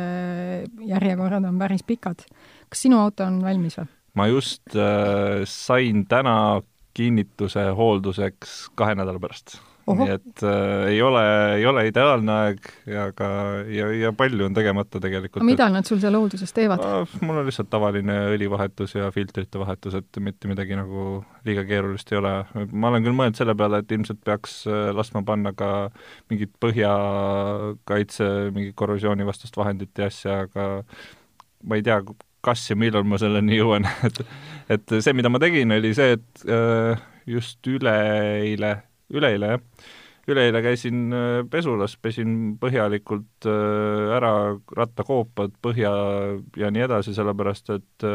järjekorrad 0.94 1.50
on 1.50 1.60
päris 1.62 1.86
pikad. 1.88 2.26
kas 2.70 2.86
sinu 2.86 3.02
auto 3.02 3.26
on 3.26 3.42
valmis 3.46 3.80
või? 3.82 3.90
ma 4.20 4.30
just 4.30 4.78
äh, 4.78 5.42
sain 5.50 6.06
täna 6.10 6.62
kinnituse 6.94 7.70
hoolduseks 7.78 8.58
kahe 8.76 8.96
nädala 8.98 9.22
pärast. 9.22 9.60
nii 9.84 10.14
et 10.14 10.44
äh, 10.48 10.86
ei 10.94 11.02
ole, 11.04 11.22
ei 11.58 11.66
ole 11.68 11.82
ideaalne 11.90 12.36
aeg 12.46 12.68
ja 12.88 13.10
ka, 13.12 13.28
ja, 13.68 13.90
ja 14.00 14.12
palju 14.16 14.46
on 14.46 14.54
tegemata 14.56 15.02
tegelikult. 15.04 15.42
aga 15.42 15.48
mida 15.50 15.68
nad 15.74 15.90
sul 15.90 16.00
seal 16.00 16.16
hoolduses 16.16 16.56
teevad 16.56 16.80
äh,? 16.88 17.18
mul 17.20 17.42
on 17.42 17.50
lihtsalt 17.50 17.68
tavaline 17.74 18.16
õlivahetus 18.32 18.96
ja 18.96 19.10
filtrite 19.12 19.60
vahetus, 19.60 19.98
et 20.00 20.22
mitte 20.24 20.48
midagi 20.48 20.78
nagu 20.80 21.18
liiga 21.44 21.66
keerulist 21.68 22.14
ei 22.14 22.22
ole. 22.22 22.36
ma 22.72 22.94
olen 22.94 23.04
küll 23.04 23.18
mõelnud 23.18 23.42
selle 23.42 23.58
peale, 23.60 23.84
et 23.84 23.92
ilmselt 23.92 24.24
peaks 24.24 24.62
äh, 24.72 24.86
laskma 24.96 25.26
panna 25.28 25.52
ka 25.52 25.74
mingit 26.32 26.56
põhjakaitse, 26.64 28.30
mingit 28.56 28.78
korrosioonivastast 28.80 29.60
vahendit 29.60 30.00
ja 30.00 30.08
asja, 30.08 30.46
aga 30.48 30.70
ma 31.68 31.80
ei 31.80 31.84
tea, 31.84 32.00
kas 32.44 32.66
ja 32.70 32.78
millal 32.80 33.06
ma 33.08 33.20
selleni 33.22 33.60
jõuan. 33.60 33.88
Et, 34.04 34.24
et 34.72 34.96
see, 35.04 35.14
mida 35.16 35.32
ma 35.32 35.42
tegin, 35.44 35.72
oli 35.76 35.92
see, 35.96 36.16
et 36.16 36.46
äh, 36.48 37.02
just 37.28 37.68
üleeile, 37.68 38.78
üleeile 39.12 39.50
jah, 39.54 39.90
üleeile 40.32 40.62
käisin 40.64 41.12
äh, 41.12 41.42
pesulas, 41.52 41.98
pesin 42.00 42.54
põhjalikult 42.62 43.48
äh, 43.50 44.14
ära 44.16 44.32
rattakoopad, 44.80 45.58
põhja 45.64 45.92
ja 46.60 46.72
nii 46.72 46.86
edasi, 46.88 47.16
sellepärast 47.18 47.74
et 47.76 48.08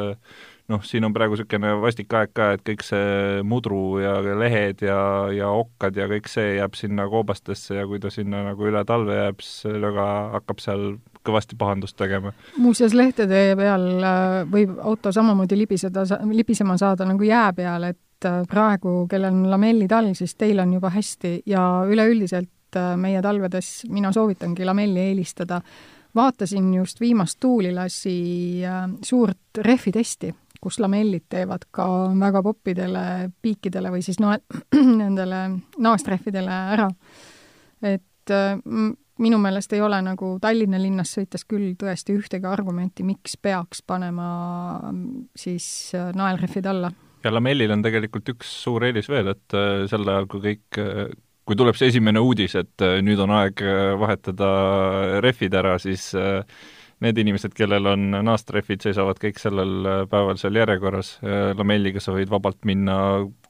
noh, 0.68 0.83
siin 0.85 1.07
on 1.07 1.14
praegu 1.16 1.37
niisugune 1.37 1.72
vastik 1.83 2.12
aeg 2.14 2.33
ka, 2.37 2.50
et 2.57 2.64
kõik 2.66 2.85
see 2.85 3.42
mudru 3.48 4.00
ja 4.02 4.18
lehed 4.20 4.83
ja, 4.85 4.98
ja 5.33 5.50
okkad 5.54 5.96
ja 5.96 6.09
kõik 6.11 6.28
see 6.31 6.59
jääb 6.59 6.76
sinna 6.78 7.09
koobastesse 7.09 7.78
ja 7.78 7.87
kui 7.88 8.00
ta 8.02 8.12
sinna 8.12 8.44
nagu 8.50 8.68
üle 8.68 8.85
talve 8.88 9.16
jääb, 9.16 9.40
siis 9.44 9.64
sellega 9.68 10.09
hakkab 10.37 10.61
seal 10.64 10.85
kõvasti 11.28 11.59
pahandust 11.59 11.96
tegema. 11.98 12.33
muuseas, 12.57 12.94
lehtede 12.96 13.54
peal 13.59 13.88
äh, 14.02 14.42
võib 14.50 14.76
auto 14.85 15.12
samamoodi 15.12 15.59
libiseda, 15.59 16.04
libisema 16.33 16.78
saada 16.81 17.09
nagu 17.09 17.24
jää 17.24 17.52
peal, 17.57 17.88
et 17.90 18.28
äh, 18.28 18.42
praegu, 18.48 19.00
kellel 19.11 19.35
on 19.35 19.50
lamellitalv, 19.50 20.14
siis 20.18 20.37
teil 20.38 20.61
on 20.64 20.72
juba 20.78 20.92
hästi 20.94 21.42
ja 21.48 21.68
üleüldiselt 21.88 22.76
äh, 22.76 22.96
meie 23.00 23.22
talvedes 23.24 23.87
mina 23.92 24.12
soovitangi 24.12 24.68
lamelli 24.68 25.09
eelistada. 25.11 25.62
vaatasin 26.14 26.74
just 26.74 27.00
viimast 27.00 27.37
Tuulilasi 27.40 28.62
suurt 29.04 29.59
rehvitesti, 29.59 30.35
kus 30.61 30.81
lamellid 30.83 31.27
teevad 31.31 31.68
ka 31.71 31.87
väga 32.18 32.42
poppidele 32.42 33.03
piikidele 33.42 33.92
või 33.94 34.03
siis 34.03 34.21
nael-, 34.23 34.44
nendele 35.03 35.42
naastrehvidele 35.79 36.62
ära. 36.77 36.88
et 37.83 38.37
minu 39.23 39.38
meelest 39.42 39.73
ei 39.75 39.83
ole 39.83 39.99
nagu 40.05 40.35
Tallinna 40.42 40.81
linnas 40.81 41.12
sõites 41.16 41.44
küll 41.49 41.75
tõesti 41.79 42.16
ühtegi 42.16 42.49
argumenti, 42.49 43.07
miks 43.07 43.37
peaks 43.42 43.83
panema 43.87 44.29
siis 45.38 45.68
äh, 45.99 46.11
naelrehvid 46.16 46.66
alla. 46.71 46.92
ja 47.25 47.35
lamellil 47.35 47.75
on 47.75 47.83
tegelikult 47.83 48.35
üks 48.35 48.51
suur 48.64 48.87
eelis 48.87 49.11
veel, 49.11 49.33
et 49.35 49.59
äh, 49.59 49.87
sel 49.90 50.07
ajal, 50.07 50.29
kui 50.31 50.44
kõik, 50.44 50.81
äh, 50.83 51.07
kui 51.49 51.59
tuleb 51.59 51.79
see 51.79 51.90
esimene 51.92 52.23
uudis, 52.23 52.55
et 52.61 52.87
nüüd 53.03 53.21
on 53.25 53.33
aeg 53.40 53.62
vahetada 53.99 54.49
rehvid 55.25 55.55
ära, 55.57 55.79
siis 55.81 56.11
need 57.05 57.19
inimesed, 57.23 57.55
kellel 57.55 57.87
on 57.93 58.11
naastrehvid, 58.27 58.83
seisavad 58.83 59.21
kõik 59.23 59.39
sellel 59.39 60.07
päeval 60.11 60.41
seal 60.41 60.59
järjekorras. 60.59 61.19
lamelliga 61.59 62.03
sa 62.03 62.15
võid 62.17 62.31
vabalt 62.33 62.65
minna 62.67 62.99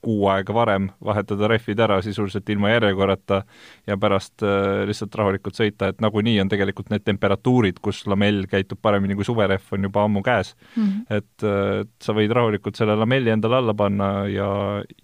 kuu 0.05 0.29
aega 0.31 0.55
varem, 0.55 0.89
vahetada 1.05 1.49
rehvid 1.51 1.81
ära 1.83 1.99
sisuliselt 2.03 2.49
ilma 2.53 2.71
järjekorrata 2.71 3.43
ja 3.87 3.97
pärast 4.01 4.45
äh, 4.47 4.85
lihtsalt 4.89 5.15
rahulikult 5.19 5.59
sõita, 5.59 5.91
et 5.91 6.03
nagunii 6.05 6.39
on 6.43 6.51
tegelikult 6.51 6.93
need 6.93 7.05
temperatuurid, 7.07 7.81
kus 7.83 8.05
lamell 8.11 8.45
käitub 8.51 8.81
paremini 8.83 9.17
kui 9.19 9.27
suverehv, 9.27 9.67
on 9.75 9.89
juba 9.89 10.05
ammu 10.07 10.23
käes 10.27 10.55
mm. 10.77 10.85
-hmm. 10.85 11.17
et, 11.17 11.45
äh, 11.45 11.81
et 11.83 11.91
sa 12.05 12.15
võid 12.15 12.35
rahulikult 12.35 12.79
selle 12.79 12.97
lamelli 12.97 13.31
endale 13.35 13.59
alla 13.59 13.75
panna 13.75 14.11
ja, 14.31 14.51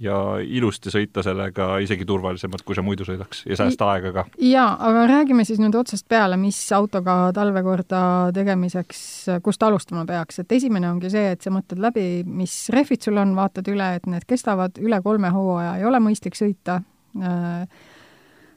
ja 0.01 0.21
ilusti 0.41 0.93
sõita 0.95 1.23
sellega 1.23 1.79
isegi 1.83 2.05
turvalisemalt, 2.05 2.63
kui 2.63 2.75
sa 2.75 2.83
muidu 2.83 3.05
sõidaks 3.05 3.45
ja 3.49 3.57
säästa 3.57 3.91
aega 3.91 4.13
ka. 4.13 4.27
jaa, 4.39 4.77
aga 4.79 5.07
räägime 5.11 5.45
siis 5.45 5.59
nüüd 5.59 5.75
otsast 5.75 6.09
peale, 6.09 6.37
mis 6.37 6.61
autoga 6.73 7.33
talvekorda 7.35 8.05
tegemiseks, 8.35 9.01
kust 9.43 9.63
alustama 9.63 10.05
peaks, 10.07 10.39
et 10.39 10.53
esimene 10.53 10.91
ongi 10.91 11.11
see, 11.11 11.35
et 11.35 11.43
sa 11.43 11.51
mõtled 11.51 11.83
läbi, 11.83 12.07
mis 12.27 12.55
rehvid 12.71 13.03
sul 13.03 13.19
on, 13.19 13.35
vaatad 13.37 13.69
üle, 13.73 13.95
et 13.99 14.07
need 14.07 14.27
kestavad 14.29 14.79
üle 14.85 15.01
kolme 15.03 15.31
hooaja 15.35 15.77
ei 15.81 15.85
ole 15.89 16.01
mõistlik 16.03 16.37
sõita, 16.39 16.81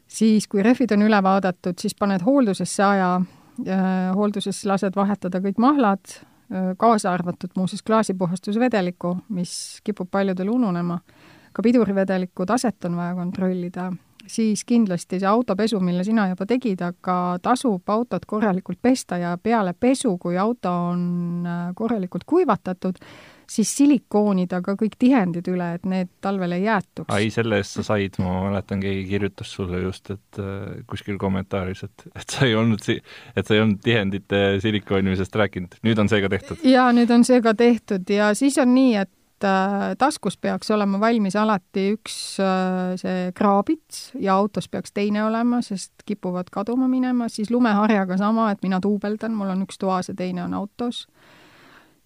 siis 0.08 0.48
kui 0.48 0.64
rehvid 0.66 0.94
on 0.96 1.06
üle 1.08 1.20
vaadatud, 1.24 1.78
siis 1.80 1.96
paned 1.96 2.24
hooldusesse 2.26 2.84
aja, 2.84 3.12
hooldusesse 4.16 4.70
lased 4.70 4.96
vahetada 4.96 5.42
kõik 5.44 5.62
mahlad, 5.62 6.18
kaasa 6.80 7.12
arvatud 7.12 7.56
muuseas 7.58 7.84
klaasipuhastusvedeliku, 7.84 9.18
mis 9.36 9.80
kipub 9.84 10.10
paljudel 10.12 10.50
ununema, 10.54 11.00
ka 11.54 11.64
pidurivedeliku 11.66 12.46
taset 12.48 12.86
on 12.88 12.96
vaja 12.96 13.16
kontrollida, 13.18 13.90
siis 14.28 14.64
kindlasti 14.68 15.20
see 15.20 15.28
autopesu, 15.28 15.80
mille 15.84 16.04
sina 16.04 16.28
juba 16.30 16.46
tegid, 16.48 16.82
aga 16.84 17.38
tasub 17.44 17.90
autot 17.90 18.26
korralikult 18.28 18.80
pesta 18.82 19.18
ja 19.20 19.38
peale 19.44 19.74
pesu, 19.74 20.18
kui 20.22 20.38
auto 20.38 20.72
on 20.92 21.48
korralikult 21.76 22.24
kuivatatud, 22.28 23.00
siis 23.52 23.72
silikoonida 23.78 24.60
ka 24.66 24.76
kõik 24.80 24.98
tihendid 25.00 25.48
üle, 25.52 25.70
et 25.78 25.86
need 25.88 26.10
talvel 26.24 26.58
ei 26.58 26.66
jäätuks. 26.66 27.10
ai, 27.14 27.30
selle 27.34 27.62
eest 27.62 27.80
sa 27.80 27.86
said, 27.92 28.18
ma 28.24 28.42
mäletan, 28.48 28.82
keegi 28.84 29.06
kirjutas 29.10 29.52
sulle 29.56 29.82
just, 29.84 30.12
et 30.14 30.42
äh, 30.42 30.80
kuskil 30.90 31.20
kommentaaris, 31.22 31.86
et, 31.88 32.08
et 32.14 32.38
sa 32.38 32.48
ei 32.48 32.56
olnud 32.60 32.84
si-, 32.84 33.00
et 33.36 33.48
sa 33.48 33.56
ei 33.56 33.64
olnud 33.64 33.80
tihendite 33.84 34.42
silikoonimisest 34.64 35.36
rääkinud, 35.44 35.78
nüüd 35.88 36.02
on 36.04 36.12
see 36.12 36.24
ka 36.24 36.32
tehtud? 36.34 36.66
jaa, 36.68 36.90
nüüd 36.96 37.14
on 37.14 37.24
see 37.28 37.40
ka 37.44 37.56
tehtud 37.58 38.10
ja 38.12 38.34
siis 38.38 38.60
on 38.62 38.74
nii, 38.76 38.98
et 39.06 39.48
äh, 39.48 39.88
taskus 40.00 40.38
peaks 40.42 40.72
olema 40.76 41.00
valmis 41.00 41.40
alati 41.40 41.88
üks 41.96 42.20
äh, 42.44 42.98
see 43.00 43.32
kraabits 43.38 44.12
ja 44.20 44.36
autos 44.36 44.68
peaks 44.68 44.92
teine 44.92 45.24
olema, 45.24 45.64
sest 45.64 46.06
kipuvad 46.06 46.52
kaduma 46.52 46.92
minema, 46.92 47.32
siis 47.32 47.52
lumeharjaga 47.54 48.20
sama, 48.20 48.52
et 48.52 48.64
mina 48.66 48.82
duubeldan, 48.84 49.36
mul 49.40 49.56
on 49.56 49.64
üks 49.68 49.80
toas 49.80 50.12
ja 50.12 50.18
teine 50.18 50.44
on 50.44 50.58
autos 50.58 51.06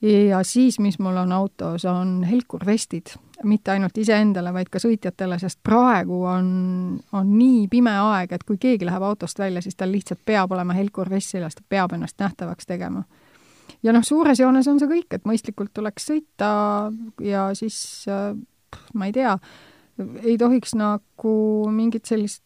ja 0.02 0.44
siis, 0.44 0.80
mis 0.80 1.00
mul 1.00 1.18
on 1.18 1.32
autos, 1.32 1.86
on 1.86 2.24
helkurvestid, 2.24 3.14
mitte 3.44 3.72
ainult 3.72 3.98
iseendale, 3.98 4.54
vaid 4.54 4.70
ka 4.72 4.82
sõitjatele, 4.82 5.38
sest 5.42 5.60
praegu 5.64 6.24
on, 6.30 6.48
on 7.14 7.34
nii 7.38 7.68
pime 7.72 7.94
aeg, 8.02 8.34
et 8.34 8.46
kui 8.48 8.58
keegi 8.62 8.86
läheb 8.86 9.06
autost 9.06 9.40
välja, 9.40 9.62
siis 9.62 9.78
tal 9.78 9.92
lihtsalt 9.94 10.22
peab 10.26 10.52
olema 10.52 10.76
helkurvest 10.78 11.36
seljas, 11.36 11.58
ta 11.58 11.66
peab 11.70 11.94
ennast 11.98 12.20
nähtavaks 12.22 12.70
tegema. 12.70 13.04
ja 13.84 13.94
noh, 13.94 14.04
suures 14.06 14.40
joones 14.40 14.68
on 14.68 14.80
see 14.80 14.90
kõik, 14.90 15.10
et 15.12 15.26
mõistlikult 15.26 15.74
tuleks 15.74 16.08
sõita 16.12 16.52
ja 17.22 17.50
siis 17.58 18.06
ma 18.94 19.10
ei 19.10 19.14
tea, 19.14 19.38
ei 20.24 20.38
tohiks 20.38 20.76
nagu 20.76 21.36
mingit 21.72 22.06
sellist 22.10 22.44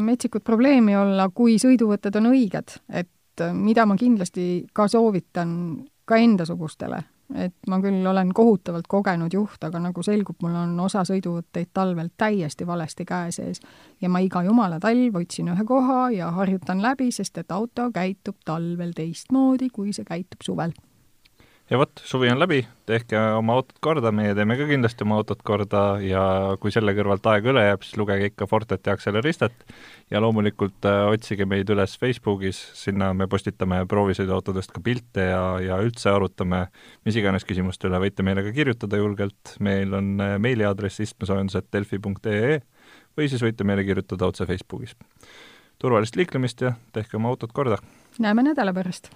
metsikut 0.00 0.44
probleemi 0.44 0.96
olla, 0.96 1.28
kui 1.34 1.58
sõiduvõtted 1.60 2.16
on 2.16 2.30
õiged, 2.32 2.78
et 2.88 3.44
mida 3.52 3.84
ma 3.86 3.96
kindlasti 4.00 4.64
ka 4.72 4.86
soovitan 4.88 5.50
ka 6.06 6.16
endasugustele. 6.16 7.02
et 7.34 7.54
ma 7.66 7.80
küll 7.82 8.06
olen 8.06 8.28
kohutavalt 8.34 8.86
kogenud 8.86 9.32
juht, 9.34 9.64
aga 9.66 9.80
nagu 9.82 10.02
selgub, 10.02 10.36
mul 10.42 10.54
on 10.54 10.76
osa 10.80 11.02
sõiduvõtteid 11.02 11.72
talvel 11.74 12.12
täiesti 12.16 12.66
valesti 12.66 13.04
käe 13.04 13.32
sees. 13.34 13.60
ja 14.00 14.08
ma 14.08 14.22
iga 14.22 14.42
jumala 14.46 14.78
talv 14.80 15.16
otsin 15.22 15.48
ühe 15.54 15.64
koha 15.64 16.10
ja 16.10 16.30
harjutan 16.30 16.82
läbi, 16.82 17.10
sest 17.10 17.38
et 17.38 17.52
auto 17.52 17.90
käitub 17.90 18.36
talvel 18.44 18.92
teistmoodi, 18.94 19.70
kui 19.72 19.92
see 19.92 20.04
käitub 20.04 20.46
suvel 20.46 20.72
ja 21.70 21.78
vot, 21.78 22.02
suvi 22.04 22.28
on 22.30 22.38
läbi, 22.38 22.60
tehke 22.86 23.18
oma 23.36 23.56
autot 23.58 23.78
korda, 23.82 24.12
meie 24.14 24.34
teeme 24.38 24.56
ka 24.58 24.66
kindlasti 24.68 25.02
oma 25.06 25.18
autot 25.20 25.40
korda. 25.46 25.82
Ja 26.04 26.22
kui 26.62 26.72
selle 26.74 26.94
kõrvalt 26.96 27.26
aega 27.30 27.50
üle 27.50 27.64
jääb, 27.66 27.82
siis 27.86 27.98
lugege 27.98 28.30
ikka 28.30 28.46
Fortet 28.50 28.86
ja 28.86 28.94
Acceleristet 28.94 29.66
ja 30.12 30.22
loomulikult 30.22 30.86
äh, 30.86 31.02
otsige 31.10 31.48
meid 31.48 31.70
üles 31.72 31.96
Facebookis, 31.98 32.60
sinna 32.78 33.10
me 33.16 33.26
postitame 33.30 33.82
proovisõiduautodest 33.90 34.74
ka 34.76 34.82
pilte 34.84 35.28
ja, 35.32 35.42
ja 35.62 35.80
üldse 35.82 36.12
arutame 36.12 36.66
mis 37.06 37.18
iganes 37.18 37.46
küsimuste 37.48 37.90
üle, 37.90 38.00
võite 38.04 38.26
meile 38.26 38.46
ka 38.46 38.54
kirjutada 38.54 39.02
julgelt, 39.02 39.56
meil 39.58 39.94
on 39.98 40.14
äh, 40.22 40.36
meiliaadress 40.42 41.02
istmesoojendused.delfi.ee 41.08 42.60
või 43.16 43.30
siis 43.32 43.42
võite 43.42 43.66
meile 43.66 43.84
kirjutada 43.86 44.28
otse 44.30 44.46
Facebookis. 44.46 44.94
turvalist 45.82 46.16
liiklemist 46.16 46.62
ja 46.62 46.76
tehke 46.92 47.18
oma 47.18 47.34
autot 47.34 47.52
korda! 47.52 47.82
näeme 48.22 48.46
nädala 48.46 48.74
pärast! 48.76 49.10